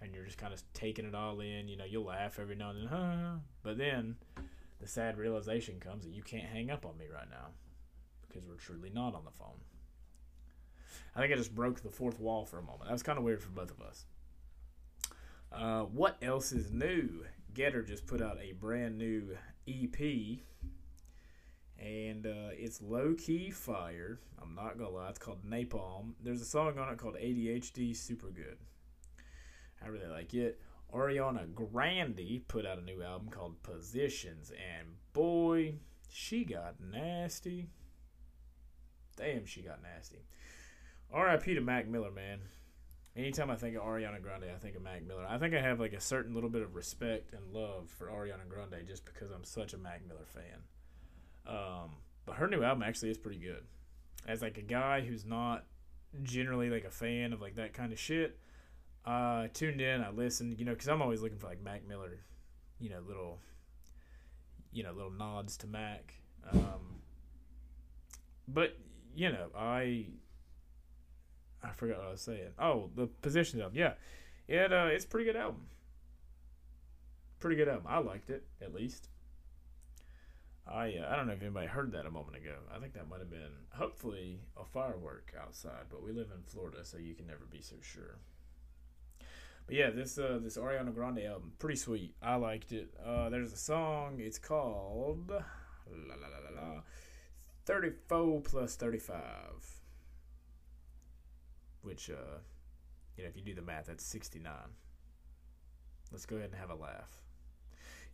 and 0.00 0.14
you're 0.14 0.24
just 0.24 0.38
kind 0.38 0.52
of 0.52 0.62
taking 0.74 1.04
it 1.04 1.14
all 1.14 1.40
in. 1.40 1.68
You 1.68 1.76
know, 1.76 1.84
you'll 1.84 2.04
laugh 2.04 2.38
every 2.38 2.54
now 2.54 2.70
and 2.70 2.80
then, 2.80 2.86
huh? 2.86 3.34
But 3.62 3.78
then 3.78 4.16
the 4.80 4.88
sad 4.88 5.16
realization 5.18 5.78
comes 5.80 6.04
that 6.04 6.12
you 6.12 6.22
can't 6.22 6.46
hang 6.46 6.70
up 6.70 6.84
on 6.86 6.96
me 6.98 7.06
right 7.12 7.30
now 7.30 7.48
because 8.26 8.46
we're 8.46 8.54
truly 8.54 8.90
not 8.90 9.14
on 9.14 9.24
the 9.24 9.30
phone. 9.30 9.60
I 11.14 11.20
think 11.20 11.32
I 11.32 11.36
just 11.36 11.54
broke 11.54 11.82
the 11.82 11.90
fourth 11.90 12.18
wall 12.18 12.44
for 12.44 12.58
a 12.58 12.62
moment. 12.62 12.84
That 12.84 12.92
was 12.92 13.02
kind 13.02 13.18
of 13.18 13.24
weird 13.24 13.42
for 13.42 13.50
both 13.50 13.70
of 13.70 13.80
us. 13.80 14.06
Uh, 15.52 15.82
what 15.82 16.16
else 16.22 16.52
is 16.52 16.70
new? 16.70 17.24
Getter 17.54 17.82
just 17.82 18.06
put 18.06 18.22
out 18.22 18.38
a 18.40 18.52
brand 18.52 18.96
new 18.96 19.36
EP, 19.68 20.38
and 21.78 22.26
uh, 22.26 22.50
it's 22.52 22.80
low 22.80 23.14
key 23.14 23.50
fire. 23.50 24.18
I'm 24.40 24.54
not 24.54 24.78
gonna 24.78 24.90
lie, 24.90 25.10
it's 25.10 25.18
called 25.18 25.44
Napalm. 25.44 26.14
There's 26.22 26.40
a 26.40 26.46
song 26.46 26.78
on 26.78 26.92
it 26.92 26.98
called 26.98 27.16
ADHD, 27.16 27.96
super 27.96 28.30
good. 28.30 28.56
I 29.84 29.88
really 29.88 30.08
like 30.08 30.32
it. 30.34 30.60
Ariana 30.94 31.52
Grande 31.54 32.42
put 32.48 32.66
out 32.66 32.78
a 32.78 32.82
new 32.82 33.02
album 33.02 33.28
called 33.28 33.62
Positions, 33.62 34.50
and 34.50 34.88
boy, 35.12 35.74
she 36.08 36.44
got 36.44 36.76
nasty. 36.80 37.68
Damn, 39.16 39.46
she 39.46 39.62
got 39.62 39.82
nasty. 39.82 40.24
R.I.P. 41.12 41.54
to 41.54 41.60
Mac 41.60 41.88
Miller, 41.88 42.10
man. 42.10 42.40
Anytime 43.14 43.50
I 43.50 43.56
think 43.56 43.76
of 43.76 43.82
Ariana 43.82 44.22
Grande, 44.22 44.44
I 44.54 44.58
think 44.58 44.74
of 44.74 44.82
Mac 44.82 45.02
Miller. 45.06 45.26
I 45.28 45.36
think 45.36 45.54
I 45.54 45.60
have 45.60 45.78
like 45.78 45.92
a 45.92 46.00
certain 46.00 46.34
little 46.34 46.48
bit 46.48 46.62
of 46.62 46.74
respect 46.74 47.34
and 47.34 47.52
love 47.52 47.90
for 47.90 48.06
Ariana 48.06 48.48
Grande 48.48 48.86
just 48.86 49.04
because 49.04 49.30
I'm 49.30 49.44
such 49.44 49.74
a 49.74 49.78
Mac 49.78 50.00
Miller 50.06 50.24
fan. 50.24 50.62
Um, 51.46 51.90
but 52.24 52.36
her 52.36 52.48
new 52.48 52.62
album 52.62 52.82
actually 52.82 53.10
is 53.10 53.18
pretty 53.18 53.38
good. 53.38 53.64
As 54.26 54.40
like 54.40 54.56
a 54.56 54.62
guy 54.62 55.02
who's 55.02 55.26
not 55.26 55.66
generally 56.22 56.70
like 56.70 56.84
a 56.84 56.90
fan 56.90 57.34
of 57.34 57.40
like 57.42 57.56
that 57.56 57.74
kind 57.74 57.92
of 57.92 57.98
shit, 57.98 58.38
uh, 59.06 59.44
I 59.44 59.50
tuned 59.52 59.80
in, 59.82 60.00
I 60.00 60.10
listened, 60.10 60.58
you 60.58 60.64
know, 60.64 60.72
because 60.72 60.88
I'm 60.88 61.02
always 61.02 61.20
looking 61.20 61.38
for 61.38 61.48
like 61.48 61.62
Mac 61.62 61.86
Miller, 61.86 62.20
you 62.78 62.88
know, 62.88 63.00
little, 63.06 63.40
you 64.72 64.84
know, 64.84 64.92
little 64.92 65.10
nods 65.10 65.58
to 65.58 65.66
Mac. 65.66 66.14
Um, 66.50 67.02
but 68.48 68.76
you 69.14 69.30
know, 69.30 69.48
I 69.56 70.06
I 71.62 71.70
forgot 71.70 71.98
what 71.98 72.08
I 72.08 72.10
was 72.10 72.20
saying. 72.20 72.50
Oh, 72.58 72.90
the 72.94 73.06
position 73.06 73.60
album. 73.60 73.76
Yeah, 73.76 73.94
it 74.48 74.72
uh, 74.72 74.88
it's 74.90 75.04
pretty 75.04 75.26
good 75.26 75.36
album. 75.36 75.66
Pretty 77.40 77.56
good 77.56 77.68
album. 77.68 77.86
I 77.88 77.98
liked 77.98 78.30
it 78.30 78.44
at 78.60 78.74
least. 78.74 79.08
I 80.66 80.94
uh, 80.94 81.08
I 81.10 81.16
don't 81.16 81.26
know 81.26 81.32
if 81.32 81.42
anybody 81.42 81.66
heard 81.66 81.92
that 81.92 82.06
a 82.06 82.10
moment 82.10 82.36
ago. 82.36 82.54
I 82.74 82.78
think 82.78 82.94
that 82.94 83.08
might 83.08 83.20
have 83.20 83.30
been 83.30 83.52
hopefully 83.70 84.40
a 84.56 84.64
firework 84.64 85.32
outside, 85.40 85.86
but 85.90 86.02
we 86.02 86.12
live 86.12 86.28
in 86.34 86.42
Florida, 86.42 86.84
so 86.84 86.98
you 86.98 87.14
can 87.14 87.26
never 87.26 87.44
be 87.50 87.60
so 87.60 87.76
sure. 87.80 88.18
But 89.66 89.76
yeah, 89.76 89.90
this 89.90 90.18
uh, 90.18 90.40
this 90.42 90.56
Ariana 90.56 90.94
Grande 90.94 91.20
album, 91.20 91.52
pretty 91.58 91.76
sweet. 91.76 92.14
I 92.22 92.36
liked 92.36 92.72
it. 92.72 92.92
Uh, 93.04 93.28
there's 93.28 93.52
a 93.52 93.56
song. 93.56 94.16
It's 94.18 94.38
called 94.38 95.30
la 95.30 96.14
la 96.14 96.28
la 96.28 96.60
la 96.60 96.62
la, 96.62 96.80
thirty 97.66 97.90
four 98.08 98.40
plus 98.40 98.76
thirty 98.76 98.98
five 98.98 99.81
which, 101.82 102.10
uh, 102.10 102.38
you 103.16 103.24
know, 103.24 103.28
if 103.28 103.36
you 103.36 103.42
do 103.42 103.54
the 103.54 103.62
math, 103.62 103.86
that's 103.86 104.04
69. 104.04 104.52
Let's 106.10 106.26
go 106.26 106.36
ahead 106.36 106.50
and 106.50 106.58
have 106.58 106.70
a 106.70 106.74
laugh. 106.74 107.22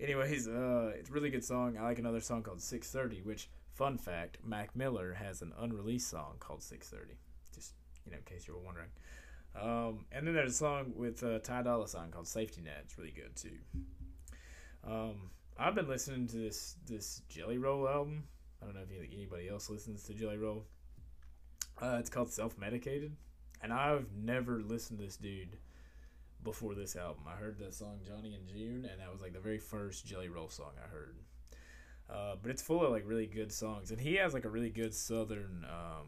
Anyways, 0.01 0.47
uh, 0.47 0.93
it's 0.95 1.11
a 1.11 1.13
really 1.13 1.31
good 1.31 1.45
song. 1.45 1.77
I 1.77 1.83
like 1.83 1.99
another 1.99 2.21
song 2.21 2.43
called 2.43 2.61
630, 2.61 3.23
which, 3.23 3.49
fun 3.75 3.99
fact, 3.99 4.39
Mac 4.45 4.75
Miller 4.77 5.15
has 5.15 5.43
an 5.43 5.53
unreleased 5.59 6.09
song 6.09 6.37
called 6.39 6.63
630. 6.63 7.19
Just, 7.55 7.75
you 8.05 8.13
know, 8.13 8.19
in 8.19 8.25
case 8.25 8.47
you 8.47 8.55
were 8.55 8.61
wondering. 8.61 8.91
Um, 9.61 10.07
and 10.13 10.27
then 10.27 10.35
there's 10.35 10.53
a 10.53 10.57
song 10.57 10.93
with 10.95 11.23
uh, 11.25 11.41
Ty 11.41 11.63
Dolla 11.63 11.89
Sign 11.89 12.11
called 12.11 12.29
Safety 12.29 12.61
Net. 12.61 12.83
It's 12.85 12.97
really 12.97 13.11
good, 13.11 13.35
too. 13.35 13.59
Um, 14.85 15.31
I've 15.59 15.75
been 15.75 15.89
listening 15.89 16.29
to 16.29 16.37
this 16.37 16.77
this 16.87 17.23
Jelly 17.29 17.59
Roll 17.59 17.89
album. 17.89 18.25
I 18.63 18.67
don't 18.67 18.77
know 18.77 18.83
if 18.83 19.13
anybody 19.13 19.49
else 19.49 19.69
listens 19.69 20.05
to 20.05 20.15
Jelly 20.15 20.37
Roll. 20.37 20.65
Uh, 21.83 21.97
it's 21.99 22.11
called 22.11 22.31
Self 22.31 22.57
Medicated 22.57 23.17
and 23.63 23.73
I've 23.73 24.07
never 24.17 24.61
listened 24.61 24.99
to 24.99 25.05
this 25.05 25.17
dude 25.17 25.57
before 26.43 26.75
this 26.75 26.97
album. 26.97 27.25
I 27.27 27.37
heard 27.37 27.59
the 27.59 27.73
song 27.73 27.99
Johnny 28.07 28.35
and 28.35 28.49
June, 28.49 28.89
and 28.91 29.01
that 29.01 29.11
was 29.11 29.21
like 29.21 29.33
the 29.33 29.41
very 29.41 29.59
first 29.59 30.07
Jelly 30.07 30.29
Roll 30.29 30.49
song 30.49 30.73
I 30.83 30.89
heard. 30.89 31.17
Uh, 32.09 32.37
but 32.41 32.51
it's 32.51 32.63
full 32.63 32.83
of 32.83 32.91
like 32.91 33.03
really 33.07 33.27
good 33.27 33.53
songs, 33.53 33.91
and 33.91 34.01
he 34.01 34.15
has 34.15 34.33
like 34.33 34.45
a 34.45 34.49
really 34.49 34.71
good 34.71 34.95
southern, 34.95 35.67
um, 35.69 36.07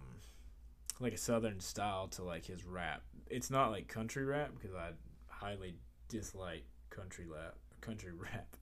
like 0.98 1.12
a 1.12 1.18
southern 1.18 1.60
style 1.60 2.08
to 2.08 2.22
like 2.22 2.46
his 2.46 2.64
rap. 2.64 3.02
It's 3.28 3.50
not 3.50 3.70
like 3.70 3.88
country 3.88 4.24
rap 4.24 4.52
because 4.54 4.74
I 4.74 4.90
highly 5.28 5.74
dislike 6.08 6.64
country 6.88 7.26
rap. 7.26 7.56
Country 7.80 8.12
rap. 8.18 8.56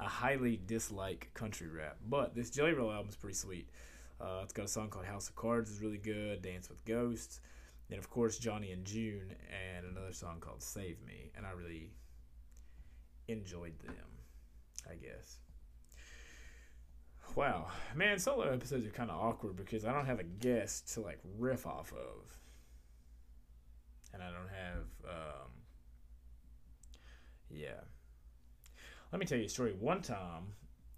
I 0.00 0.04
highly 0.06 0.60
dislike 0.66 1.30
country 1.34 1.68
rap, 1.68 1.98
but 2.08 2.34
this 2.34 2.50
Jelly 2.50 2.72
Roll 2.72 2.90
album 2.90 3.10
is 3.10 3.16
pretty 3.16 3.36
sweet. 3.36 3.68
Uh, 4.20 4.40
it's 4.42 4.52
got 4.52 4.64
a 4.64 4.68
song 4.68 4.88
called 4.88 5.04
House 5.04 5.28
of 5.28 5.36
Cards 5.36 5.70
is 5.70 5.82
really 5.82 5.98
good. 5.98 6.42
Dance 6.42 6.68
with 6.68 6.84
Ghosts. 6.84 7.40
Then 7.92 7.98
of 7.98 8.08
course 8.08 8.38
Johnny 8.38 8.72
and 8.72 8.86
June 8.86 9.34
and 9.76 9.84
another 9.84 10.14
song 10.14 10.40
called 10.40 10.62
Save 10.62 10.96
Me, 11.06 11.30
and 11.36 11.44
I 11.44 11.50
really 11.50 11.90
enjoyed 13.28 13.78
them, 13.80 14.06
I 14.90 14.94
guess. 14.94 15.36
Wow, 17.34 17.66
man, 17.94 18.18
solo 18.18 18.48
episodes 18.48 18.86
are 18.86 18.90
kind 18.90 19.10
of 19.10 19.20
awkward 19.20 19.56
because 19.56 19.84
I 19.84 19.92
don't 19.92 20.06
have 20.06 20.20
a 20.20 20.24
guest 20.24 20.94
to 20.94 21.02
like 21.02 21.18
riff 21.38 21.66
off 21.66 21.92
of, 21.92 22.38
and 24.14 24.22
I 24.22 24.30
don't 24.30 24.48
have, 24.48 25.14
um, 25.14 25.50
yeah. 27.50 27.82
Let 29.12 29.18
me 29.18 29.26
tell 29.26 29.36
you 29.36 29.44
a 29.44 29.50
story. 29.50 29.74
One 29.78 30.00
time, 30.00 30.54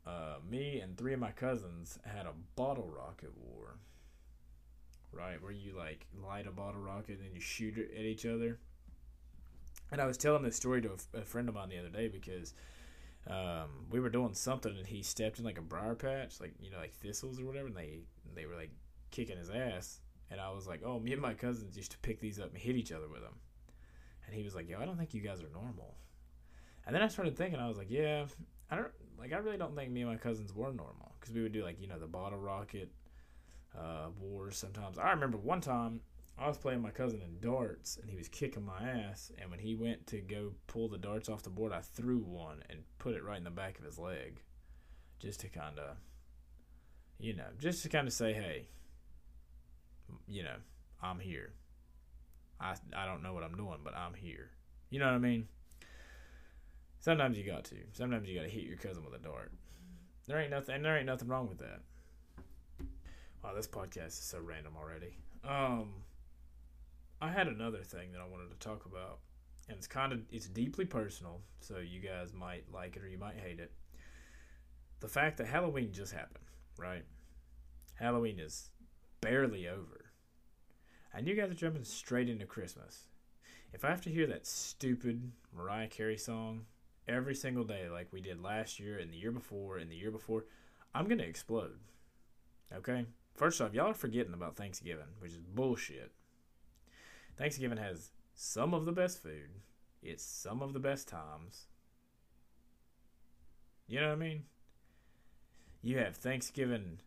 uh, 0.07 0.37
me 0.49 0.79
and 0.79 0.97
three 0.97 1.15
of 1.15 1.19
my 1.19 1.33
cousins 1.33 1.99
had 2.05 2.27
a 2.27 2.35
bottle 2.55 2.89
rocket 2.89 3.33
war 3.37 3.74
right? 5.17 5.41
Where 5.43 5.53
you 5.53 5.77
like 5.77 6.07
light 6.23 6.47
a 6.47 6.51
bottle 6.51 6.81
rocket 6.81 7.19
and 7.19 7.21
then 7.21 7.35
you 7.35 7.41
shoot 7.41 7.79
it 7.79 7.91
at 7.97 8.05
each 8.05 8.27
other. 8.27 8.59
And 9.91 10.01
I 10.01 10.07
was 10.07 10.17
telling 10.17 10.43
this 10.43 10.57
story 10.57 10.83
to 10.83 10.91
a, 11.15 11.19
a 11.21 11.25
friend 11.25 11.49
of 11.49 11.55
mine 11.55 11.69
the 11.69 11.79
other 11.79 11.89
day 11.89 12.09
because 12.09 12.55
um, 13.29 13.87
we 13.91 14.01
were 14.01 14.09
doing 14.09 14.35
something 14.35 14.77
and 14.77 14.87
he 14.87 15.03
stepped 15.03 15.39
in 15.39 15.45
like 15.45 15.59
a 15.59 15.63
briar 15.63 15.95
patch, 15.95 16.41
like 16.41 16.55
you 16.61 16.71
know, 16.71 16.79
like 16.79 16.95
thistles 16.95 17.41
or 17.41 17.47
whatever, 17.47 17.69
and 17.69 17.77
they 17.77 18.01
they 18.35 18.47
were 18.47 18.57
like 18.57 18.71
kicking 19.11 19.39
his 19.39 19.51
ass. 19.51 20.01
And 20.31 20.41
I 20.41 20.51
was 20.51 20.67
like, 20.67 20.83
oh, 20.85 20.99
me 20.99 21.13
and 21.13 21.23
my 21.23 21.35
cousins 21.35 21.77
used 21.77 21.93
to 21.93 21.99
pick 21.99 22.19
these 22.19 22.41
up 22.41 22.49
and 22.51 22.59
hit 22.59 22.77
each 22.77 22.93
other 22.93 23.09
with 23.09 23.23
them. 23.23 23.35
And 24.27 24.35
he 24.35 24.43
was 24.43 24.55
like, 24.55 24.69
yo, 24.69 24.81
I 24.81 24.87
don't 24.87 24.97
think 24.97 25.15
you 25.15 25.21
guys 25.21 25.41
are 25.43 25.51
normal. 25.53 25.95
And 26.87 26.95
then 26.95 27.03
I 27.03 27.09
started 27.09 27.37
thinking, 27.37 27.61
I 27.61 27.69
was 27.69 27.77
like, 27.77 27.91
yeah, 27.91 28.25
I 28.71 28.77
don't 28.77 28.89
like 29.19 29.33
I 29.33 29.37
really 29.37 29.57
don't 29.57 29.75
think 29.75 29.91
me 29.91 30.03
and 30.03 30.11
my 30.11 30.17
cousins 30.17 30.53
were 30.55 30.73
normal 30.73 31.15
because 31.19 31.35
we 31.35 31.43
would 31.43 31.53
do 31.53 31.63
like 31.63 31.81
you 31.81 31.87
know 31.87 31.99
the 31.99 32.07
bottle 32.07 32.39
rocket 32.39 32.91
uh, 33.79 34.09
wars 34.19 34.57
sometimes. 34.57 34.99
I 34.99 35.11
remember 35.11 35.37
one 35.37 35.61
time 35.61 36.01
I 36.39 36.49
was 36.49 36.59
playing 36.59 36.83
my 36.83 36.91
cousin 36.91 37.23
in 37.23 37.41
darts 37.41 37.97
and 38.01 38.11
he 38.11 38.17
was 38.17 38.29
kicking 38.29 38.65
my 38.65 38.81
ass. 38.89 39.31
And 39.41 39.51
when 39.51 39.61
he 39.61 39.75
went 39.75 40.07
to 40.09 40.21
go 40.21 40.53
pull 40.67 40.89
the 40.89 40.99
darts 40.99 41.29
off 41.29 41.43
the 41.43 41.51
board, 41.51 41.73
I 41.73 41.81
threw 41.81 42.19
one 42.19 42.63
and 42.69 42.81
put 42.99 43.15
it 43.15 43.25
right 43.25 43.39
in 43.39 43.45
the 43.45 43.51
back 43.51 43.79
of 43.79 43.85
his 43.85 43.99
leg, 43.99 44.41
just 45.21 45.41
to 45.41 45.49
kind 45.49 45.79
of, 45.79 45.97
you 47.19 47.35
know, 47.35 47.49
just 47.59 47.83
to 47.83 47.89
kind 47.89 48.07
of 48.07 48.13
say, 48.13 48.33
hey, 48.33 48.69
you 50.27 50.43
know, 50.43 50.57
I'm 51.03 51.21
here. 51.21 51.53
I 52.61 52.75
I 52.97 53.07
don't 53.07 53.23
know 53.23 53.33
what 53.33 53.45
I'm 53.45 53.57
doing, 53.57 53.79
but 53.85 53.97
I'm 53.97 54.15
here. 54.15 54.51
You 54.91 54.99
know 55.01 55.07
what 55.07 55.15
I 55.15 55.19
mean? 55.19 55.49
Sometimes 57.01 57.37
you 57.37 57.45
got 57.45 57.65
to. 57.65 57.77
Sometimes 57.93 58.29
you 58.29 58.35
got 58.35 58.45
to 58.45 58.49
hit 58.49 58.65
your 58.65 58.77
cousin 58.77 59.05
with 59.05 59.15
a 59.15 59.23
dart. 59.23 59.53
There 60.27 60.41
ain't 60.41 60.51
nothing, 60.51 60.77
and 60.77 60.85
there 60.85 60.97
ain't 60.97 61.07
nothing 61.07 61.29
wrong 61.29 61.49
with 61.49 61.59
that. 61.59 61.81
Wow, 63.45 63.53
this 63.53 63.67
podcast 63.67 64.07
is 64.07 64.21
so 64.21 64.39
random 64.41 64.73
already. 64.75 65.19
Um, 65.47 65.93
I 67.21 67.31
had 67.31 67.47
another 67.47 67.83
thing 67.83 68.11
that 68.13 68.23
I 68.23 68.27
wanted 68.27 68.49
to 68.49 68.67
talk 68.67 68.87
about, 68.87 69.19
and 69.69 69.77
it's 69.77 69.87
kind 69.87 70.15
of 70.15 70.21
it's 70.33 70.47
deeply 70.49 70.87
personal, 70.87 71.43
so 71.61 71.77
you 71.77 72.01
guys 72.01 72.33
might 72.33 72.65
like 72.73 72.97
it 72.97 73.03
or 73.03 73.07
you 73.07 73.19
might 73.19 73.37
hate 73.37 73.61
it. 73.61 73.71
The 75.01 75.09
fact 75.09 75.37
that 75.37 75.47
Halloween 75.47 75.93
just 75.93 76.15
happened, 76.15 76.47
right? 76.79 77.05
Halloween 77.97 78.39
is 78.39 78.71
barely 79.21 79.69
over, 79.69 80.07
and 81.13 81.29
you 81.29 81.35
guys 81.35 81.51
are 81.51 81.55
jumping 81.55 81.85
straight 81.85 82.31
into 82.31 82.47
Christmas. 82.47 83.09
If 83.75 83.85
I 83.85 83.91
have 83.91 84.01
to 84.05 84.11
hear 84.11 84.27
that 84.29 84.47
stupid 84.47 85.33
Mariah 85.55 85.89
Carey 85.89 86.17
song 86.17 86.65
every 87.07 87.35
single 87.35 87.65
day, 87.65 87.91
like 87.91 88.09
we 88.11 88.23
did 88.23 88.43
last 88.43 88.81
year 88.81 88.97
and 88.97 89.13
the 89.13 89.19
year 89.19 89.33
before 89.33 89.77
and 89.77 89.91
the 89.91 89.97
year 89.97 90.11
before, 90.11 90.47
I'm 90.95 91.09
gonna 91.09 91.25
explode. 91.25 91.77
Okay. 92.73 93.05
First 93.35 93.61
off, 93.61 93.75
y'all 93.75 93.91
are 93.91 93.95
forgetting 93.95 94.33
about 94.33 94.57
Thanksgiving, 94.57 95.07
which 95.19 95.33
is 95.33 95.39
bullshit. 95.39 96.13
Thanksgiving 97.37 97.79
has 97.79 98.11
some 98.35 98.73
of 98.73 98.85
the 98.85 98.93
best 98.93 99.23
food. 99.23 99.51
It's 100.03 100.25
some 100.25 100.63
of 100.63 100.73
the 100.73 100.79
best 100.79 101.09
times. 101.09 101.67
You 103.89 104.01
know 104.01 104.09
what 104.09 104.15
I 104.15 104.19
mean? 104.19 104.45
You 105.83 105.99
have 105.99 106.17
Thanksgiving 106.17 107.01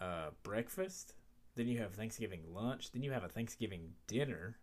uh, 0.00 0.30
breakfast, 0.42 1.14
then 1.54 1.68
you 1.68 1.78
have 1.78 1.94
Thanksgiving 1.94 2.40
lunch, 2.52 2.90
then 2.92 3.02
you 3.02 3.12
have 3.12 3.24
a 3.24 3.28
Thanksgiving 3.28 3.92
dinner. 4.06 4.56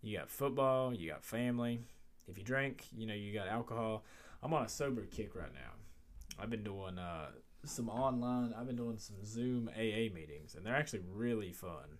You 0.00 0.18
got 0.18 0.30
football, 0.30 0.94
you 0.94 1.10
got 1.10 1.22
family. 1.22 1.80
If 2.26 2.38
you 2.38 2.44
drink, 2.44 2.86
you 2.96 3.06
know, 3.06 3.14
you 3.14 3.32
got 3.34 3.48
alcohol. 3.48 4.04
I'm 4.42 4.54
on 4.54 4.64
a 4.64 4.68
sober 4.68 5.02
kick 5.02 5.34
right 5.34 5.52
now. 5.52 6.40
I've 6.42 6.50
been 6.50 6.64
doing 6.64 6.98
uh, 6.98 7.26
some 7.66 7.88
online. 7.88 8.54
I've 8.58 8.66
been 8.66 8.76
doing 8.76 8.98
some 8.98 9.16
Zoom 9.24 9.68
AA 9.68 10.12
meetings, 10.14 10.54
and 10.54 10.64
they're 10.64 10.76
actually 10.76 11.02
really 11.12 11.52
fun. 11.52 11.98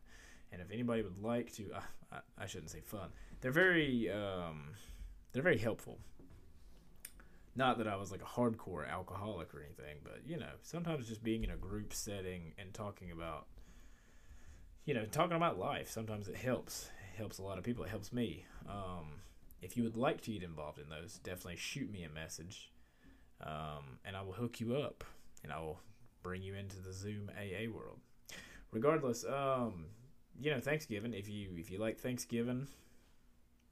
And 0.53 0.63
if 0.63 0.71
anybody 0.71 1.03
would 1.03 1.23
like 1.23 1.53
to, 1.55 1.73
uh, 1.75 1.81
I, 2.13 2.45
I, 2.45 2.47
shouldn't 2.47 2.71
say 2.71 2.81
fun. 2.81 3.09
They're 3.41 3.51
very, 3.51 4.11
um, 4.11 4.69
they're 5.33 5.43
very 5.43 5.59
helpful. 5.59 5.99
Not 7.57 7.79
that 7.79 7.89
I 7.89 7.97
was 7.97 8.11
like 8.13 8.23
a 8.23 8.25
hardcore 8.25 8.89
alcoholic 8.89 9.55
or 9.55 9.63
anything, 9.63 9.99
but 10.03 10.21
you 10.27 10.39
know, 10.39 10.51
sometimes 10.63 11.09
just 11.09 11.23
being 11.23 11.45
in 11.45 11.51
a 11.51 11.57
group 11.57 11.93
setting 11.93 12.53
and 12.59 12.73
talking 12.73 13.11
about, 13.11 13.47
you 14.85 14.95
know, 14.95 15.05
talking 15.07 15.37
about 15.37 15.59
life. 15.59 15.91
Sometimes 15.91 16.29
it 16.29 16.37
helps. 16.37 16.91
It 17.13 17.19
helps 17.19 17.39
a 17.39 17.43
lot 17.43 17.59
of 17.59 17.65
people. 17.65 17.85
It 17.85 17.91
helps 17.91 18.13
me. 18.13 18.47
Um, 18.69 19.21
if 19.63 19.77
you 19.77 19.83
would 19.83 19.97
like 19.97 20.21
to 20.23 20.33
get 20.33 20.43
involved 20.43 20.79
in 20.79 20.89
those, 20.89 21.19
definitely 21.25 21.57
shoot 21.57 21.91
me 21.91 22.05
a 22.05 22.11
message, 22.11 22.71
um, 23.41 23.99
and 24.05 24.17
I 24.17 24.23
will 24.23 24.33
hook 24.33 24.61
you 24.61 24.77
up 24.77 25.05
and 25.45 25.53
I 25.53 25.61
will 25.61 25.79
bring 26.23 26.43
you 26.43 26.55
into 26.55 26.81
the 26.81 26.93
Zoom 26.93 27.31
AA 27.39 27.71
world. 27.71 27.99
Regardless, 28.73 29.25
um, 29.25 29.85
you 30.41 30.51
know, 30.51 30.59
Thanksgiving. 30.59 31.15
If 31.15 31.29
you 31.29 31.51
if 31.57 31.71
you 31.71 31.79
like 31.79 31.99
Thanksgiving, 31.99 32.67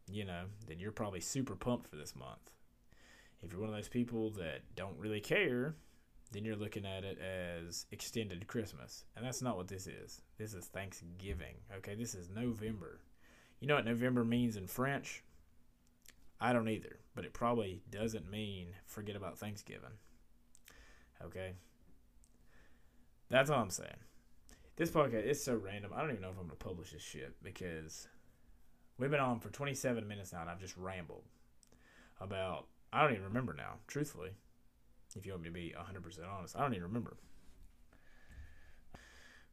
you 0.09 0.25
know, 0.25 0.45
then 0.69 0.79
you're 0.79 0.93
probably 0.93 1.21
super 1.21 1.57
pumped 1.57 1.89
for 1.89 1.97
this 1.97 2.15
month. 2.15 2.53
If 3.43 3.51
you're 3.51 3.61
one 3.61 3.71
of 3.71 3.75
those 3.75 3.89
people 3.89 4.31
that 4.33 4.61
don't 4.77 4.97
really 4.97 5.21
care, 5.21 5.75
then 6.31 6.45
you're 6.45 6.55
looking 6.55 6.87
at 6.87 7.03
it 7.03 7.19
as 7.19 7.87
extended 7.91 8.47
Christmas. 8.47 9.05
And 9.17 9.27
that's 9.27 9.43
not 9.43 9.57
what 9.57 9.67
this 9.67 9.89
is. 9.89 10.23
This 10.39 10.55
is 10.55 10.67
Thanksgiving. 10.67 11.57
Okay, 11.79 11.97
this 11.97 12.15
is 12.15 12.29
November. 12.29 13.01
You 13.59 13.67
know 13.67 13.75
what 13.75 13.85
November 13.85 14.25
means 14.25 14.57
in 14.57 14.69
French? 14.69 15.25
I 16.41 16.53
don't 16.53 16.69
either, 16.69 16.99
but 17.15 17.25
it 17.25 17.33
probably 17.33 17.83
doesn't 17.91 18.31
mean 18.31 18.69
forget 18.87 19.17
about 19.17 19.39
Thanksgiving. 19.39 19.93
Okay? 21.25 21.53
That's 23.31 23.51
all 23.51 23.61
I'm 23.61 23.71
saying. 23.71 23.91
This 24.77 24.91
podcast 24.91 25.27
is 25.27 25.43
so 25.43 25.55
random. 25.55 25.93
I 25.95 26.01
don't 26.01 26.11
even 26.11 26.23
know 26.23 26.31
if 26.31 26.39
I'm 26.39 26.47
going 26.47 26.59
to 26.59 26.65
publish 26.65 26.93
this 26.93 27.03
shit 27.03 27.35
because 27.43 28.09
we've 28.99 29.11
been 29.11 29.21
on 29.21 29.41
for 29.41 29.51
27 29.51 30.07
minutes 30.07 30.33
now 30.33 30.41
and 30.43 30.51
I've 30.51 30.61
just 30.61 30.77
rambled 30.77 31.25
about, 32.21 32.67
I 32.93 33.03
don't 33.03 33.13
even 33.13 33.25
remember 33.25 33.55
now, 33.55 33.75
truthfully. 33.87 34.31
If 35.15 35.27
you 35.27 35.33
want 35.33 35.43
me 35.43 35.49
to 35.49 35.53
be 35.53 35.75
100% 35.77 36.19
honest, 36.27 36.57
I 36.57 36.61
don't 36.63 36.73
even 36.73 36.85
remember. 36.85 37.17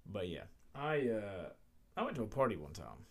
But 0.05 0.29
yeah, 0.29 0.43
I 0.73 1.09
uh, 1.09 1.49
I 1.95 2.03
went 2.03 2.15
to 2.15 2.23
a 2.23 2.27
party 2.27 2.55
one 2.55 2.73
time, 2.73 3.05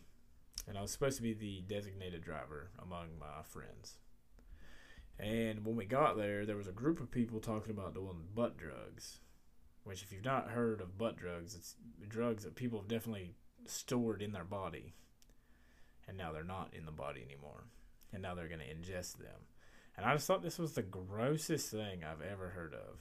and 0.67 0.77
I 0.77 0.83
was 0.83 0.91
supposed 0.91 1.17
to 1.19 1.23
be 1.23 1.35
the 1.35 1.63
designated 1.69 2.23
driver 2.23 2.71
among 2.83 3.19
my 3.21 3.43
friends. 3.45 3.99
And 5.19 5.65
when 5.65 5.77
we 5.77 5.85
got 5.85 6.17
there, 6.17 6.47
there 6.47 6.57
was 6.57 6.69
a 6.69 6.73
group 6.73 7.01
of 7.01 7.11
people 7.11 7.41
talking 7.41 7.73
about 7.73 7.95
doing 7.95 8.25
butt 8.35 8.57
drugs. 8.57 9.19
Which, 9.85 10.03
if 10.03 10.13
you've 10.13 10.25
not 10.25 10.51
heard 10.51 10.81
of 10.81 10.99
butt 10.99 11.17
drugs, 11.17 11.55
it's 11.55 11.75
drugs 12.09 12.45
that 12.45 12.55
people 12.55 12.81
have 12.81 12.89
definitely 12.89 13.35
stored 13.67 14.23
in 14.23 14.33
their 14.33 14.45
body. 14.45 14.95
And 16.07 16.17
now 16.17 16.33
they're 16.33 16.45
not 16.45 16.73
in 16.73 16.87
the 16.87 16.93
body 16.93 17.23
anymore. 17.25 17.65
And 18.13 18.23
now 18.23 18.35
they're 18.35 18.49
going 18.49 18.61
to 18.61 18.67
ingest 18.67 19.19
them. 19.19 19.41
And 19.97 20.07
I 20.07 20.15
just 20.15 20.27
thought 20.27 20.43
this 20.43 20.59
was 20.59 20.75
the 20.75 20.83
grossest 20.83 21.71
thing 21.71 22.05
I've 22.05 22.23
ever 22.23 22.51
heard 22.51 22.73
of. 22.73 22.99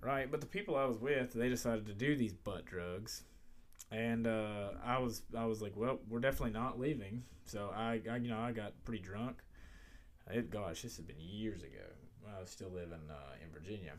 Right, 0.00 0.30
but 0.30 0.40
the 0.40 0.46
people 0.46 0.76
I 0.76 0.84
was 0.84 0.98
with, 0.98 1.32
they 1.32 1.48
decided 1.48 1.86
to 1.86 1.94
do 1.94 2.16
these 2.16 2.32
butt 2.32 2.64
drugs, 2.64 3.24
and 3.90 4.28
uh, 4.28 4.70
I 4.84 4.98
was 4.98 5.22
I 5.36 5.46
was 5.46 5.60
like, 5.60 5.72
well, 5.76 5.98
we're 6.08 6.20
definitely 6.20 6.52
not 6.52 6.78
leaving. 6.78 7.24
So 7.46 7.72
I, 7.74 8.00
I 8.08 8.16
you 8.16 8.28
know 8.28 8.38
I 8.38 8.52
got 8.52 8.74
pretty 8.84 9.02
drunk, 9.02 9.42
it, 10.30 10.50
gosh, 10.50 10.82
this 10.82 10.96
has 10.96 11.04
been 11.04 11.20
years 11.20 11.62
ago. 11.62 11.84
I 12.36 12.40
was 12.40 12.50
still 12.50 12.70
living 12.70 13.10
uh, 13.10 13.34
in 13.42 13.50
Virginia. 13.52 13.92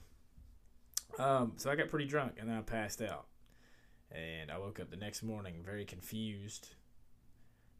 Um, 1.17 1.53
so 1.57 1.71
I 1.71 1.75
got 1.75 1.89
pretty 1.89 2.05
drunk 2.05 2.33
and 2.39 2.49
then 2.49 2.57
I 2.57 2.61
passed 2.61 3.01
out. 3.01 3.25
And 4.11 4.51
I 4.51 4.57
woke 4.57 4.79
up 4.79 4.89
the 4.89 4.97
next 4.97 5.23
morning 5.23 5.61
very 5.63 5.85
confused. 5.85 6.69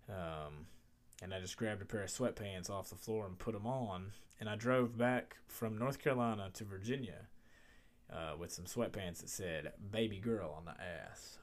Um, 0.07 0.67
and 1.21 1.33
I 1.33 1.39
just 1.39 1.57
grabbed 1.57 1.81
a 1.81 1.85
pair 1.85 2.03
of 2.03 2.09
sweatpants 2.09 2.69
off 2.69 2.89
the 2.89 2.95
floor 2.95 3.25
and 3.25 3.37
put 3.37 3.53
them 3.53 3.67
on. 3.67 4.11
And 4.39 4.49
I 4.49 4.55
drove 4.55 4.97
back 4.97 5.37
from 5.47 5.77
North 5.77 5.99
Carolina 5.99 6.49
to 6.53 6.63
Virginia 6.63 7.27
uh, 8.11 8.33
with 8.37 8.51
some 8.51 8.65
sweatpants 8.65 9.19
that 9.19 9.29
said 9.29 9.73
"baby 9.91 10.19
girl" 10.19 10.53
on 10.57 10.65
the 10.65 10.71
ass. 10.81 11.37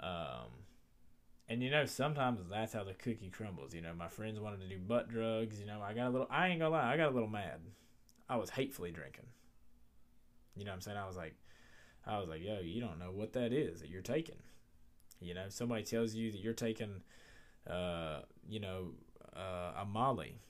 Um, 0.00 0.50
and 1.48 1.62
you 1.62 1.70
know, 1.70 1.86
sometimes 1.86 2.40
that's 2.50 2.74
how 2.74 2.84
the 2.84 2.94
cookie 2.94 3.30
crumbles. 3.30 3.74
You 3.74 3.80
know, 3.80 3.94
my 3.94 4.08
friends 4.08 4.38
wanted 4.38 4.60
to 4.60 4.68
do 4.68 4.78
butt 4.78 5.08
drugs. 5.08 5.58
You 5.58 5.66
know, 5.66 5.80
I 5.82 5.94
got 5.94 6.08
a 6.08 6.10
little. 6.10 6.28
I 6.30 6.48
ain't 6.48 6.60
gonna 6.60 6.70
lie, 6.70 6.92
I 6.92 6.96
got 6.96 7.10
a 7.10 7.14
little 7.14 7.28
mad. 7.28 7.60
I 8.28 8.36
was 8.36 8.50
hatefully 8.50 8.90
drinking. 8.90 9.26
You 10.56 10.64
know 10.64 10.72
what 10.72 10.76
I'm 10.76 10.80
saying? 10.82 10.98
I 10.98 11.06
was 11.06 11.16
like, 11.16 11.34
I 12.06 12.18
was 12.18 12.28
like, 12.28 12.42
yo, 12.42 12.60
you 12.60 12.80
don't 12.80 12.98
know 12.98 13.12
what 13.12 13.32
that 13.34 13.52
is 13.52 13.80
that 13.80 13.88
you're 13.88 14.02
taking. 14.02 14.36
You 15.20 15.34
know, 15.34 15.46
somebody 15.48 15.82
tells 15.82 16.14
you 16.14 16.30
that 16.32 16.40
you're 16.40 16.52
taking, 16.52 17.02
uh, 17.68 18.20
you 18.48 18.60
know, 18.60 18.92
uh, 19.34 19.80
a 19.80 19.84
Molly. 19.86 20.40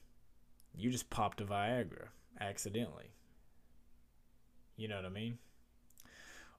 You 0.74 0.90
just 0.90 1.11
popped 1.11 1.40
a 1.40 1.44
Viagra 1.44 2.08
accidentally. 2.40 3.12
You 4.76 4.88
know 4.88 4.96
what 4.96 5.06
I 5.06 5.11
mean? 5.11 5.38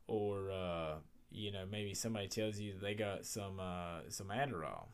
Or, 0.07 0.51
uh, 0.51 0.95
you 1.31 1.51
know, 1.51 1.65
maybe 1.69 1.93
somebody 1.93 2.27
tells 2.27 2.59
you 2.59 2.73
they 2.81 2.93
got 2.93 3.25
some 3.25 3.59
uh, 3.59 4.01
some 4.09 4.27
Adderall. 4.27 4.87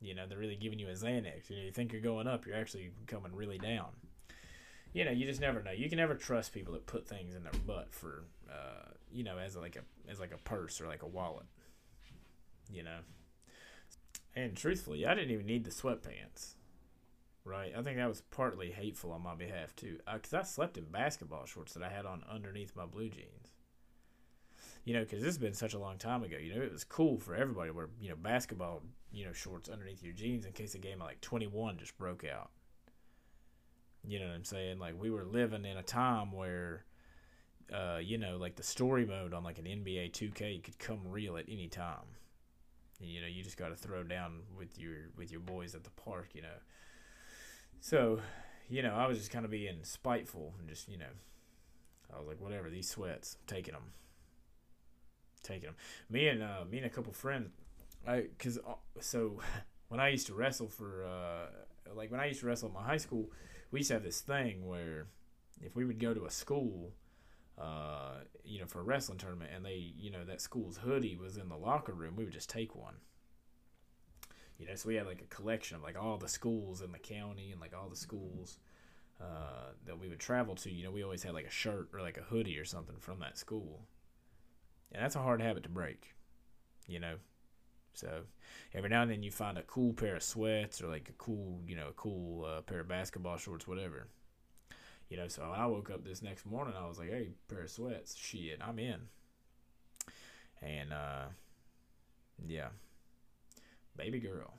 You 0.00 0.14
know, 0.14 0.26
they're 0.26 0.38
really 0.38 0.56
giving 0.56 0.78
you 0.78 0.88
a 0.88 0.92
Xanax. 0.92 1.48
You 1.48 1.56
know, 1.56 1.62
you 1.62 1.70
think 1.70 1.92
you're 1.92 2.00
going 2.00 2.26
up, 2.26 2.46
you're 2.46 2.56
actually 2.56 2.90
coming 3.06 3.34
really 3.34 3.58
down. 3.58 3.88
You 4.92 5.04
know, 5.04 5.10
you 5.10 5.26
just 5.26 5.40
never 5.40 5.62
know. 5.62 5.70
You 5.70 5.88
can 5.88 5.98
never 5.98 6.14
trust 6.14 6.52
people 6.52 6.74
that 6.74 6.86
put 6.86 7.08
things 7.08 7.34
in 7.34 7.44
their 7.44 7.52
butt 7.66 7.94
for, 7.94 8.24
uh, 8.50 8.90
you 9.10 9.24
know, 9.24 9.38
as 9.38 9.56
like 9.56 9.76
a 9.76 10.10
as 10.10 10.20
like 10.20 10.32
a 10.32 10.38
purse 10.38 10.80
or 10.80 10.86
like 10.86 11.02
a 11.02 11.06
wallet. 11.08 11.46
You 12.70 12.84
know, 12.84 12.98
and 14.34 14.56
truthfully, 14.56 15.06
I 15.06 15.14
didn't 15.14 15.30
even 15.30 15.46
need 15.46 15.64
the 15.64 15.70
sweatpants. 15.70 16.54
Right, 17.44 17.72
I 17.76 17.82
think 17.82 17.96
that 17.96 18.08
was 18.08 18.20
partly 18.30 18.70
hateful 18.70 19.10
on 19.10 19.24
my 19.24 19.34
behalf 19.34 19.74
too, 19.74 19.98
because 20.14 20.32
uh, 20.32 20.38
I 20.38 20.42
slept 20.42 20.78
in 20.78 20.84
basketball 20.84 21.44
shorts 21.44 21.74
that 21.74 21.82
I 21.82 21.88
had 21.88 22.06
on 22.06 22.22
underneath 22.30 22.76
my 22.76 22.86
blue 22.86 23.08
jeans 23.08 23.51
you 24.84 24.94
know, 24.94 25.00
because 25.00 25.20
this 25.20 25.28
has 25.28 25.38
been 25.38 25.54
such 25.54 25.74
a 25.74 25.78
long 25.78 25.98
time 25.98 26.22
ago. 26.22 26.36
You 26.36 26.54
know, 26.54 26.62
it 26.62 26.72
was 26.72 26.84
cool 26.84 27.18
for 27.18 27.34
everybody 27.34 27.70
to 27.70 27.74
wear, 27.74 27.88
you 28.00 28.08
know, 28.08 28.16
basketball, 28.16 28.82
you 29.12 29.24
know, 29.24 29.32
shorts 29.32 29.68
underneath 29.68 30.02
your 30.02 30.12
jeans 30.12 30.44
in 30.44 30.52
case 30.52 30.74
a 30.74 30.78
game 30.78 31.00
of 31.00 31.06
like 31.06 31.20
21 31.20 31.78
just 31.78 31.96
broke 31.98 32.24
out. 32.24 32.50
You 34.04 34.18
know 34.18 34.26
what 34.26 34.34
I'm 34.34 34.44
saying? 34.44 34.78
Like 34.78 35.00
we 35.00 35.10
were 35.10 35.24
living 35.24 35.64
in 35.64 35.76
a 35.76 35.82
time 35.82 36.32
where, 36.32 36.84
uh, 37.72 37.98
you 38.02 38.18
know, 38.18 38.36
like 38.36 38.56
the 38.56 38.64
story 38.64 39.06
mode 39.06 39.32
on 39.32 39.44
like 39.44 39.58
an 39.58 39.66
NBA 39.66 40.10
2K 40.12 40.64
could 40.64 40.78
come 40.78 41.00
real 41.06 41.36
at 41.36 41.44
any 41.48 41.68
time. 41.68 42.16
And, 43.00 43.08
you 43.08 43.20
know, 43.20 43.28
you 43.28 43.44
just 43.44 43.56
got 43.56 43.68
to 43.68 43.76
throw 43.76 44.02
down 44.02 44.40
with 44.56 44.78
your 44.78 45.10
with 45.16 45.30
your 45.30 45.40
boys 45.40 45.74
at 45.74 45.84
the 45.84 45.90
park. 45.90 46.30
You 46.34 46.42
know. 46.42 46.58
So, 47.80 48.20
you 48.68 48.82
know, 48.82 48.94
I 48.94 49.06
was 49.06 49.18
just 49.18 49.30
kind 49.30 49.44
of 49.44 49.50
being 49.50 49.78
spiteful 49.82 50.54
and 50.58 50.68
just 50.68 50.88
you 50.88 50.98
know, 50.98 51.12
I 52.12 52.18
was 52.18 52.26
like, 52.26 52.40
whatever, 52.40 52.70
these 52.70 52.88
sweats, 52.88 53.36
I'm 53.40 53.46
taking 53.54 53.74
them, 53.74 53.92
taking 55.42 55.66
them. 55.66 55.76
Me 56.10 56.28
and 56.28 56.42
uh, 56.42 56.64
me 56.70 56.78
and 56.78 56.86
a 56.86 56.90
couple 56.90 57.12
friends, 57.12 57.50
I 58.06 58.26
cause 58.38 58.58
uh, 58.66 58.74
so 59.00 59.40
when 59.88 60.00
I 60.00 60.08
used 60.08 60.26
to 60.28 60.34
wrestle 60.34 60.68
for 60.68 61.04
uh, 61.04 61.94
like 61.94 62.10
when 62.10 62.20
I 62.20 62.26
used 62.26 62.40
to 62.40 62.46
wrestle 62.46 62.68
in 62.68 62.74
my 62.74 62.82
high 62.82 62.96
school 62.96 63.30
we 63.72 63.80
used 63.80 63.88
to 63.88 63.94
have 63.94 64.04
this 64.04 64.20
thing 64.20 64.68
where 64.68 65.06
if 65.60 65.74
we 65.74 65.84
would 65.84 65.98
go 65.98 66.14
to 66.14 66.26
a 66.26 66.30
school, 66.30 66.92
uh, 67.58 68.18
you 68.44 68.60
know, 68.60 68.66
for 68.66 68.80
a 68.80 68.84
wrestling 68.84 69.18
tournament, 69.18 69.50
and 69.54 69.64
they, 69.64 69.92
you 69.98 70.10
know, 70.10 70.24
that 70.24 70.40
school's 70.40 70.76
hoodie 70.76 71.16
was 71.16 71.38
in 71.38 71.48
the 71.48 71.56
locker 71.56 71.92
room, 71.92 72.14
we 72.14 72.24
would 72.24 72.32
just 72.32 72.50
take 72.50 72.76
one. 72.76 72.96
You 74.58 74.66
know, 74.68 74.74
so 74.76 74.88
we 74.88 74.94
had 74.94 75.06
like 75.06 75.22
a 75.22 75.34
collection 75.34 75.76
of 75.76 75.82
like 75.82 76.00
all 76.00 76.18
the 76.18 76.28
schools 76.28 76.82
in 76.82 76.92
the 76.92 76.98
county 76.98 77.50
and 77.50 77.60
like 77.60 77.72
all 77.74 77.88
the 77.88 77.96
schools 77.96 78.58
uh, 79.20 79.70
that 79.86 79.98
we 79.98 80.08
would 80.08 80.20
travel 80.20 80.54
to. 80.56 80.70
You 80.70 80.84
know, 80.84 80.90
we 80.90 81.02
always 81.02 81.22
had 81.22 81.34
like 81.34 81.46
a 81.46 81.50
shirt 81.50 81.88
or 81.92 82.00
like 82.00 82.18
a 82.18 82.22
hoodie 82.22 82.58
or 82.58 82.64
something 82.64 82.96
from 83.00 83.20
that 83.20 83.38
school, 83.38 83.80
and 84.92 85.02
that's 85.02 85.16
a 85.16 85.22
hard 85.22 85.40
habit 85.40 85.62
to 85.64 85.68
break. 85.68 86.14
You 86.86 87.00
know, 87.00 87.14
so 87.94 88.22
every 88.74 88.90
now 88.90 89.02
and 89.02 89.10
then 89.10 89.22
you 89.22 89.30
find 89.30 89.58
a 89.58 89.62
cool 89.62 89.92
pair 89.92 90.16
of 90.16 90.22
sweats 90.22 90.82
or 90.82 90.88
like 90.88 91.08
a 91.08 91.12
cool, 91.12 91.60
you 91.66 91.76
know, 91.76 91.88
a 91.88 91.92
cool 91.92 92.44
uh, 92.44 92.60
pair 92.62 92.80
of 92.80 92.88
basketball 92.88 93.36
shorts, 93.36 93.66
whatever. 93.66 94.08
You 95.08 95.16
know, 95.18 95.28
so 95.28 95.42
I 95.42 95.66
woke 95.66 95.90
up 95.90 96.04
this 96.04 96.22
next 96.22 96.46
morning. 96.46 96.74
I 96.76 96.86
was 96.88 96.98
like, 96.98 97.10
"Hey, 97.10 97.32
pair 97.48 97.62
of 97.62 97.70
sweats, 97.70 98.16
shit, 98.16 98.58
I'm 98.66 98.78
in." 98.78 99.00
And 100.62 100.92
uh, 100.92 101.24
yeah, 102.46 102.68
baby 103.96 104.20
girl. 104.20 104.54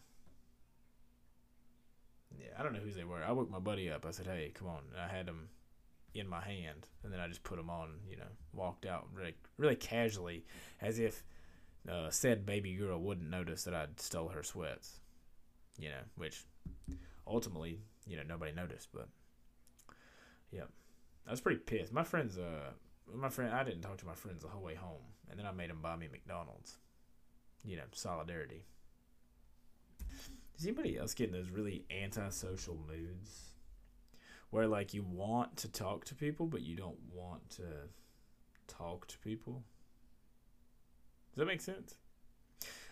Yeah, 2.40 2.50
I 2.58 2.64
don't 2.64 2.74
know 2.74 2.80
who 2.80 2.92
they 2.92 3.04
were. 3.04 3.24
I 3.24 3.32
woke 3.32 3.50
my 3.50 3.60
buddy 3.60 3.90
up. 3.90 4.06
I 4.06 4.12
said, 4.12 4.28
"Hey, 4.28 4.52
come 4.54 4.68
on!" 4.68 4.82
And 4.94 5.02
I 5.02 5.08
had 5.08 5.26
them 5.26 5.50
in 6.14 6.28
my 6.28 6.42
hand, 6.42 6.88
and 7.04 7.12
then 7.12 7.20
I 7.20 7.28
just 7.28 7.44
put 7.44 7.58
them 7.58 7.70
on. 7.70 7.90
You 8.10 8.18
know, 8.18 8.32
walked 8.54 8.86
out 8.86 9.08
really, 9.14 9.36
really 9.58 9.76
casually, 9.76 10.46
as 10.82 11.00
if 11.00 11.24
uh, 11.90 12.10
said 12.10 12.46
baby 12.46 12.74
girl 12.76 13.00
wouldn't 13.00 13.30
notice 13.30 13.64
that 13.64 13.74
I'd 13.74 14.00
stole 14.00 14.30
her 14.30 14.44
sweats. 14.44 15.00
You 15.78 15.90
know, 15.90 16.04
which 16.16 16.44
ultimately, 17.26 17.80
you 18.06 18.16
know, 18.18 18.24
nobody 18.28 18.52
noticed. 18.52 18.90
But 18.94 19.08
yeah, 20.52 20.66
I 21.28 21.32
was 21.32 21.42
pretty 21.42 21.60
pissed. 21.60 21.92
My 21.92 22.04
friends, 22.04 22.38
uh, 22.38 22.72
my 23.14 23.30
friend, 23.30 23.54
I 23.54 23.64
didn't 23.64 23.82
talk 23.82 23.98
to 23.98 24.06
my 24.06 24.16
friends 24.16 24.44
the 24.44 24.50
whole 24.50 24.64
way 24.64 24.76
home, 24.76 25.02
and 25.30 25.40
then 25.40 25.46
I 25.46 25.52
made 25.52 25.70
them 25.70 25.80
buy 25.82 25.96
me 25.96 26.08
McDonald's. 26.12 26.78
You 27.66 27.78
know, 27.78 27.84
solidarity. 27.94 28.66
Does 30.56 30.66
anybody 30.66 30.98
else 30.98 31.14
get 31.14 31.30
in 31.30 31.34
those 31.34 31.50
really 31.50 31.86
antisocial 31.90 32.78
moods? 32.88 33.53
Where 34.54 34.68
like 34.68 34.94
you 34.94 35.02
want 35.02 35.58
to 35.58 35.68
talk 35.68 36.06
to 36.06 36.14
people, 36.14 36.46
but 36.46 36.62
you 36.62 36.76
don't 36.76 37.00
want 37.12 37.50
to 37.56 37.64
talk 38.68 39.08
to 39.08 39.18
people. 39.18 39.64
Does 41.32 41.40
that 41.40 41.48
make 41.48 41.60
sense? 41.60 41.96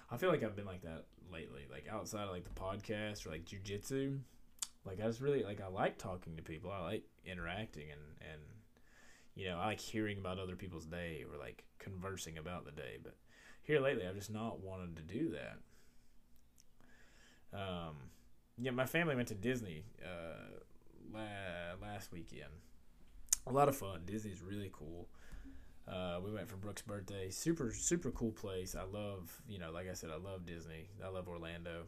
I 0.10 0.18
feel 0.18 0.32
like 0.32 0.42
I've 0.42 0.56
been 0.56 0.66
like 0.66 0.82
that 0.82 1.06
lately. 1.32 1.68
Like 1.72 1.86
outside 1.88 2.24
of 2.24 2.32
like 2.32 2.46
the 2.46 2.60
podcast 2.60 3.28
or 3.28 3.30
like 3.30 3.46
jujitsu, 3.46 4.18
like 4.88 5.00
I 5.00 5.04
just 5.06 5.22
really 5.22 5.44
like 5.44 5.62
I 5.62 5.68
like 5.68 6.00
talking 6.00 6.36
to 6.36 6.42
people. 6.42 6.72
I 6.72 6.82
like 6.82 7.04
interacting 7.28 7.92
and 7.92 8.02
and 8.32 8.42
you 9.36 9.48
know 9.48 9.60
I 9.60 9.68
like 9.68 9.80
hearing 9.80 10.18
about 10.18 10.40
other 10.40 10.56
people's 10.56 10.88
day 10.88 11.24
or 11.32 11.38
like 11.38 11.64
conversing 11.78 12.40
about 12.40 12.66
the 12.66 12.72
day. 12.72 12.98
But 13.04 13.14
here 13.62 13.80
lately, 13.80 14.08
I've 14.08 14.16
just 14.16 14.34
not 14.34 14.62
wanted 14.62 14.96
to 14.96 15.04
do 15.04 15.36
that. 17.54 17.60
Um, 17.60 17.98
yeah, 18.58 18.72
my 18.72 18.88
family 18.88 19.16
went 19.16 19.28
to 19.28 19.36
Disney 19.36 19.84
uh, 20.04 20.58
la- 21.14 21.76
last 21.82 22.12
weekend. 22.12 22.52
A 23.48 23.52
lot 23.52 23.70
of 23.70 23.76
fun. 23.76 24.02
Disney's 24.06 24.42
really 24.42 24.70
cool. 24.72 25.08
Uh, 25.88 26.20
we 26.24 26.32
went 26.32 26.48
for 26.48 26.58
Brooke's 26.58 26.84
birthday. 26.84 27.30
Super, 27.30 27.74
super 27.74 28.12
cool 28.12 28.32
place. 28.32 28.76
I 28.76 28.84
love, 28.84 29.42
you 29.48 29.60
know, 29.60 29.72
like 29.72 29.90
I 29.90 29.94
said, 29.94 30.10
I 30.12 30.18
love 30.18 30.46
Disney. 30.46 30.90
I 31.04 31.10
love 31.10 31.28
Orlando. 31.28 31.84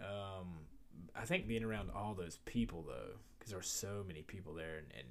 Um, 0.00 0.66
I 1.14 1.24
think 1.24 1.46
being 1.46 1.64
around 1.64 1.90
all 1.94 2.14
those 2.14 2.38
people 2.44 2.82
though, 2.86 3.16
because 3.38 3.50
there 3.50 3.58
are 3.58 3.62
so 3.62 4.04
many 4.06 4.22
people 4.22 4.54
there, 4.54 4.78
and, 4.78 4.86
and 4.96 5.08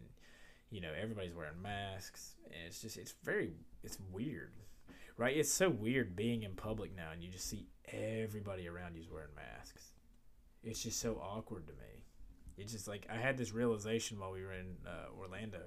you 0.70 0.82
know 0.82 0.92
everybody's 1.00 1.36
wearing 1.36 1.62
masks, 1.62 2.36
and 2.46 2.56
it's 2.68 2.82
just 2.82 2.98
it's 2.98 3.14
very 3.24 3.54
it's 3.84 3.98
weird, 4.12 4.54
right? 5.18 5.36
It's 5.36 5.52
so 5.52 5.70
weird 5.70 6.16
being 6.16 6.44
in 6.44 6.54
public 6.54 6.96
now, 6.96 7.12
and 7.12 7.24
you 7.24 7.30
just 7.30 7.50
see 7.50 7.68
everybody 7.92 8.68
around 8.68 8.96
you's 8.96 9.10
wearing 9.10 9.36
masks. 9.36 9.94
It's 10.64 10.84
just 10.84 11.00
so 11.00 11.16
awkward 11.16 11.68
to 11.68 11.74
me. 11.74 12.06
It's 12.62 12.72
just 12.72 12.88
like 12.88 13.08
I 13.12 13.18
had 13.18 13.38
this 13.38 13.52
realization 13.52 14.20
while 14.20 14.32
we 14.32 14.44
were 14.44 14.54
in 14.54 14.78
uh, 14.86 15.20
Orlando 15.20 15.62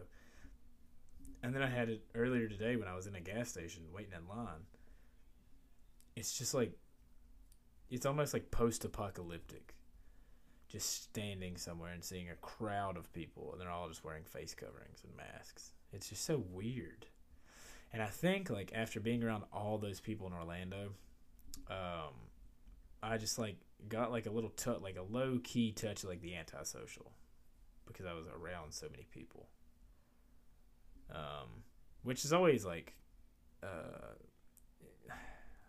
and 1.44 1.54
then 1.54 1.62
I 1.62 1.68
had 1.68 1.90
it 1.90 2.02
earlier 2.14 2.48
today 2.48 2.76
when 2.76 2.88
I 2.88 2.96
was 2.96 3.06
in 3.06 3.14
a 3.16 3.20
gas 3.20 3.50
station 3.50 3.82
waiting 3.94 4.14
in 4.16 4.26
line. 4.34 4.64
It's 6.16 6.38
just 6.38 6.54
like, 6.54 6.72
it's 7.90 8.06
almost 8.06 8.32
like 8.32 8.50
post 8.50 8.82
apocalyptic. 8.86 9.74
Just 10.68 11.02
standing 11.02 11.58
somewhere 11.58 11.92
and 11.92 12.02
seeing 12.02 12.30
a 12.30 12.34
crowd 12.36 12.96
of 12.96 13.12
people, 13.12 13.52
and 13.52 13.60
they're 13.60 13.70
all 13.70 13.88
just 13.88 14.02
wearing 14.02 14.24
face 14.24 14.54
coverings 14.54 15.04
and 15.04 15.14
masks. 15.18 15.74
It's 15.92 16.08
just 16.08 16.24
so 16.24 16.42
weird. 16.50 17.04
And 17.92 18.02
I 18.02 18.06
think, 18.06 18.48
like, 18.48 18.72
after 18.74 18.98
being 18.98 19.22
around 19.22 19.44
all 19.52 19.76
those 19.76 20.00
people 20.00 20.26
in 20.26 20.32
Orlando, 20.32 20.92
um, 21.68 22.14
I 23.02 23.18
just, 23.18 23.38
like, 23.38 23.56
got, 23.88 24.10
like, 24.10 24.26
a 24.26 24.30
little 24.30 24.50
touch, 24.50 24.80
like, 24.80 24.96
a 24.96 25.02
low 25.02 25.38
key 25.42 25.72
touch 25.72 26.02
of, 26.02 26.08
like, 26.08 26.20
the 26.20 26.36
antisocial 26.36 27.12
because 27.86 28.06
I 28.06 28.14
was 28.14 28.26
around 28.26 28.72
so 28.72 28.86
many 28.90 29.06
people 29.10 29.48
um, 31.10 31.48
which 32.02 32.24
is 32.24 32.32
always 32.32 32.64
like, 32.64 32.94
uh, 33.62 34.14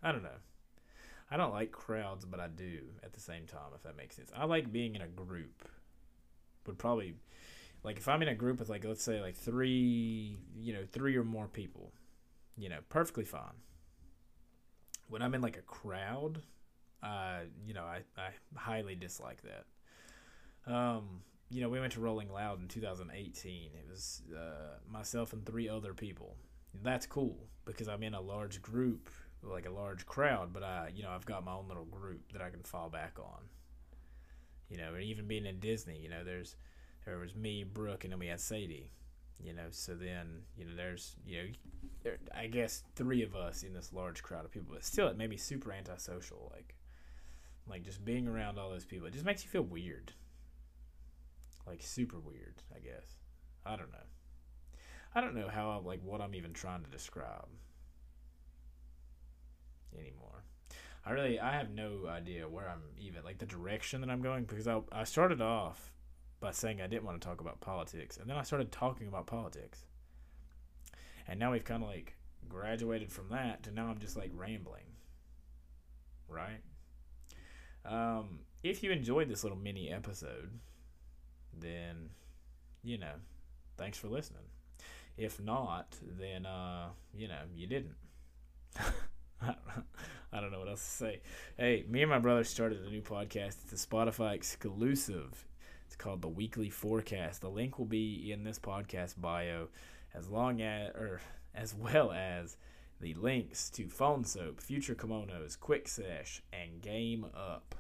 I 0.03 0.11
don't 0.11 0.23
know. 0.23 0.29
I 1.31 1.37
don't 1.37 1.53
like 1.53 1.71
crowds, 1.71 2.25
but 2.25 2.39
I 2.39 2.47
do 2.47 2.81
at 3.03 3.13
the 3.13 3.19
same 3.19 3.47
time, 3.47 3.71
if 3.73 3.83
that 3.83 3.97
makes 3.97 4.15
sense. 4.15 4.31
I 4.35 4.45
like 4.45 4.71
being 4.71 4.95
in 4.95 5.01
a 5.01 5.07
group. 5.07 5.67
Would 6.67 6.77
probably, 6.77 7.15
like, 7.83 7.97
if 7.97 8.07
I'm 8.07 8.21
in 8.21 8.27
a 8.27 8.35
group 8.35 8.59
with, 8.59 8.69
like, 8.69 8.85
let's 8.85 9.03
say, 9.03 9.21
like, 9.21 9.35
three, 9.35 10.37
you 10.59 10.73
know, 10.73 10.83
three 10.91 11.15
or 11.15 11.23
more 11.23 11.47
people, 11.47 11.91
you 12.57 12.69
know, 12.69 12.79
perfectly 12.89 13.25
fine. 13.25 13.61
When 15.07 15.21
I'm 15.21 15.33
in, 15.35 15.41
like, 15.41 15.57
a 15.57 15.61
crowd, 15.61 16.41
uh, 17.03 17.39
you 17.65 17.73
know, 17.73 17.83
I, 17.83 18.01
I 18.17 18.29
highly 18.55 18.95
dislike 18.95 19.41
that. 19.43 20.71
Um, 20.71 21.21
you 21.49 21.61
know, 21.61 21.69
we 21.69 21.79
went 21.79 21.93
to 21.93 21.99
Rolling 21.99 22.31
Loud 22.31 22.61
in 22.61 22.67
2018. 22.67 23.71
It 23.73 23.85
was 23.89 24.23
uh, 24.35 24.79
myself 24.89 25.33
and 25.33 25.45
three 25.45 25.69
other 25.69 25.93
people. 25.93 26.35
That's 26.83 27.05
cool 27.05 27.37
because 27.65 27.87
I'm 27.87 28.03
in 28.03 28.13
a 28.13 28.21
large 28.21 28.61
group, 28.61 29.09
like 29.43 29.65
a 29.65 29.71
large 29.71 30.05
crowd, 30.05 30.51
but 30.53 30.63
I, 30.63 30.91
you 30.93 31.03
know, 31.03 31.11
I've 31.11 31.25
got 31.25 31.45
my 31.45 31.53
own 31.53 31.67
little 31.67 31.85
group 31.85 32.33
that 32.33 32.41
I 32.41 32.49
can 32.49 32.63
fall 32.63 32.89
back 32.89 33.17
on. 33.19 33.43
You 34.69 34.77
know, 34.77 34.95
and 34.95 35.03
even 35.03 35.27
being 35.27 35.45
in 35.45 35.59
Disney, 35.59 35.99
you 35.99 36.09
know, 36.09 36.23
there's 36.23 36.55
there 37.05 37.19
was 37.19 37.35
me, 37.35 37.63
Brooke, 37.63 38.03
and 38.03 38.11
then 38.11 38.19
we 38.19 38.27
had 38.27 38.39
Sadie. 38.39 38.91
You 39.43 39.53
know, 39.53 39.67
so 39.69 39.93
then 39.93 40.41
you 40.57 40.65
know, 40.65 40.71
there's 40.75 41.15
you 41.25 41.37
know, 41.37 41.49
there, 42.03 42.17
I 42.35 42.47
guess 42.47 42.83
three 42.95 43.21
of 43.21 43.35
us 43.35 43.63
in 43.63 43.73
this 43.73 43.93
large 43.93 44.23
crowd 44.23 44.45
of 44.45 44.51
people, 44.51 44.73
but 44.73 44.83
still, 44.83 45.07
it 45.07 45.17
made 45.17 45.29
me 45.29 45.37
super 45.37 45.71
antisocial. 45.71 46.51
Like, 46.53 46.74
like 47.69 47.83
just 47.83 48.05
being 48.05 48.27
around 48.27 48.59
all 48.59 48.69
those 48.69 48.85
people, 48.85 49.07
it 49.07 49.13
just 49.13 49.25
makes 49.25 49.43
you 49.43 49.49
feel 49.49 49.63
weird 49.63 50.13
like 51.67 51.81
super 51.81 52.19
weird, 52.19 52.61
I 52.75 52.79
guess. 52.79 53.17
I 53.65 53.75
don't 53.75 53.91
know. 53.91 53.97
I 55.13 55.21
don't 55.21 55.35
know 55.35 55.47
how 55.47 55.81
like 55.85 56.01
what 56.03 56.21
I'm 56.21 56.35
even 56.35 56.53
trying 56.53 56.83
to 56.83 56.89
describe 56.89 57.47
anymore. 59.97 60.43
I 61.05 61.11
really 61.11 61.39
I 61.39 61.53
have 61.53 61.69
no 61.69 62.07
idea 62.07 62.47
where 62.47 62.69
I'm 62.69 62.81
even 62.97 63.23
like 63.23 63.37
the 63.37 63.45
direction 63.45 64.01
that 64.01 64.09
I'm 64.09 64.21
going 64.21 64.43
because 64.43 64.67
I 64.67 64.81
I 64.91 65.03
started 65.03 65.41
off 65.41 65.93
by 66.39 66.51
saying 66.51 66.81
I 66.81 66.87
didn't 66.87 67.05
want 67.05 67.19
to 67.19 67.27
talk 67.27 67.41
about 67.41 67.61
politics 67.61 68.17
and 68.17 68.29
then 68.29 68.37
I 68.37 68.43
started 68.43 68.71
talking 68.71 69.07
about 69.07 69.25
politics. 69.25 69.85
And 71.27 71.39
now 71.39 71.53
we've 71.53 71.63
kind 71.63 71.81
of 71.81 71.89
like 71.89 72.15
graduated 72.47 73.11
from 73.11 73.29
that 73.29 73.63
to 73.63 73.71
now 73.71 73.87
I'm 73.87 73.99
just 73.99 74.17
like 74.17 74.31
rambling. 74.33 74.83
Right? 76.27 76.61
Um 77.87 78.39
if 78.63 78.81
you 78.81 78.91
enjoyed 78.91 79.29
this 79.29 79.43
little 79.43 79.57
mini 79.57 79.91
episode, 79.91 80.49
then 81.57 82.09
you 82.83 82.97
know, 82.97 83.13
thanks 83.77 83.97
for 83.97 84.07
listening. 84.07 84.43
If 85.17 85.39
not, 85.39 85.95
then 86.19 86.45
uh, 86.45 86.89
you 87.13 87.27
know, 87.27 87.41
you 87.53 87.67
didn't. 87.67 87.95
I 89.41 90.41
don't 90.41 90.51
know 90.51 90.59
what 90.59 90.69
else 90.69 90.83
to 90.83 90.89
say. 90.89 91.21
Hey, 91.57 91.85
me 91.87 92.01
and 92.01 92.09
my 92.09 92.19
brother 92.19 92.43
started 92.43 92.81
a 92.81 92.89
new 92.89 93.01
podcast. 93.01 93.57
It's 93.63 93.83
a 93.83 93.87
Spotify 93.87 94.33
exclusive. 94.33 95.45
It's 95.85 95.95
called 95.95 96.21
the 96.21 96.27
Weekly 96.27 96.69
Forecast. 96.69 97.41
The 97.41 97.49
link 97.49 97.77
will 97.77 97.85
be 97.85 98.31
in 98.31 98.43
this 98.43 98.59
podcast 98.59 99.15
bio, 99.17 99.67
as 100.13 100.27
long 100.27 100.61
as 100.61 100.89
or 100.95 101.21
as 101.53 101.73
well 101.73 102.11
as 102.11 102.57
the 102.99 103.13
links 103.15 103.69
to 103.71 103.87
Phone 103.87 104.23
Soap, 104.23 104.61
Future 104.61 104.95
Kimonos, 104.95 105.59
Quick 105.59 105.87
Sesh, 105.87 106.41
and 106.53 106.81
Game 106.81 107.25
Up. 107.35 107.75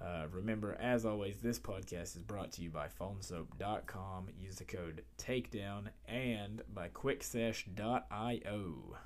Uh, 0.00 0.26
remember, 0.30 0.76
as 0.80 1.04
always, 1.04 1.38
this 1.38 1.58
podcast 1.58 2.16
is 2.16 2.22
brought 2.22 2.52
to 2.52 2.62
you 2.62 2.70
by 2.70 2.86
phonesoap.com. 2.86 4.28
Use 4.38 4.56
the 4.56 4.64
code 4.64 5.02
TAKEDOWN 5.18 5.88
and 6.06 6.62
by 6.72 6.88
quicksesh.io. 6.88 8.96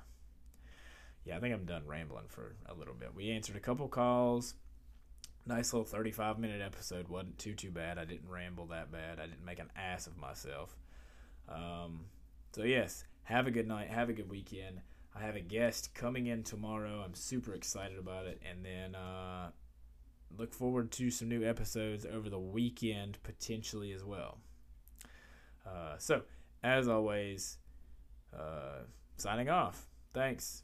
Yeah, 1.25 1.37
I 1.37 1.39
think 1.39 1.53
I'm 1.53 1.65
done 1.65 1.87
rambling 1.87 2.27
for 2.27 2.55
a 2.67 2.73
little 2.73 2.93
bit. 2.93 3.15
We 3.15 3.31
answered 3.31 3.55
a 3.55 3.61
couple 3.61 3.87
calls. 3.87 4.55
Nice 5.45 5.73
little 5.73 5.85
35 5.85 6.37
minute 6.37 6.61
episode. 6.61 7.07
Wasn't 7.07 7.37
too, 7.37 7.55
too 7.55 7.71
bad. 7.71 7.97
I 7.97 8.05
didn't 8.05 8.29
ramble 8.29 8.67
that 8.67 8.91
bad. 8.91 9.19
I 9.19 9.25
didn't 9.25 9.45
make 9.45 9.59
an 9.59 9.71
ass 9.75 10.05
of 10.05 10.17
myself. 10.17 10.75
Um, 11.49 12.05
so, 12.53 12.63
yes, 12.63 13.03
have 13.23 13.47
a 13.47 13.51
good 13.51 13.67
night. 13.67 13.89
Have 13.89 14.09
a 14.09 14.13
good 14.13 14.29
weekend. 14.29 14.81
I 15.15 15.21
have 15.21 15.35
a 15.35 15.41
guest 15.41 15.93
coming 15.93 16.27
in 16.27 16.43
tomorrow. 16.43 17.03
I'm 17.05 17.13
super 17.13 17.53
excited 17.53 17.97
about 17.97 18.25
it. 18.25 18.41
And 18.49 18.65
then, 18.65 18.95
uh, 18.95 19.51
look 20.37 20.53
forward 20.53 20.91
to 20.91 21.11
some 21.11 21.29
new 21.29 21.47
episodes 21.47 22.05
over 22.05 22.29
the 22.29 22.39
weekend 22.39 23.19
potentially 23.23 23.91
as 23.91 24.03
well. 24.03 24.39
Uh, 25.65 25.97
so, 25.97 26.23
as 26.63 26.87
always, 26.87 27.57
uh, 28.37 28.83
signing 29.17 29.49
off. 29.49 29.87
Thanks. 30.13 30.63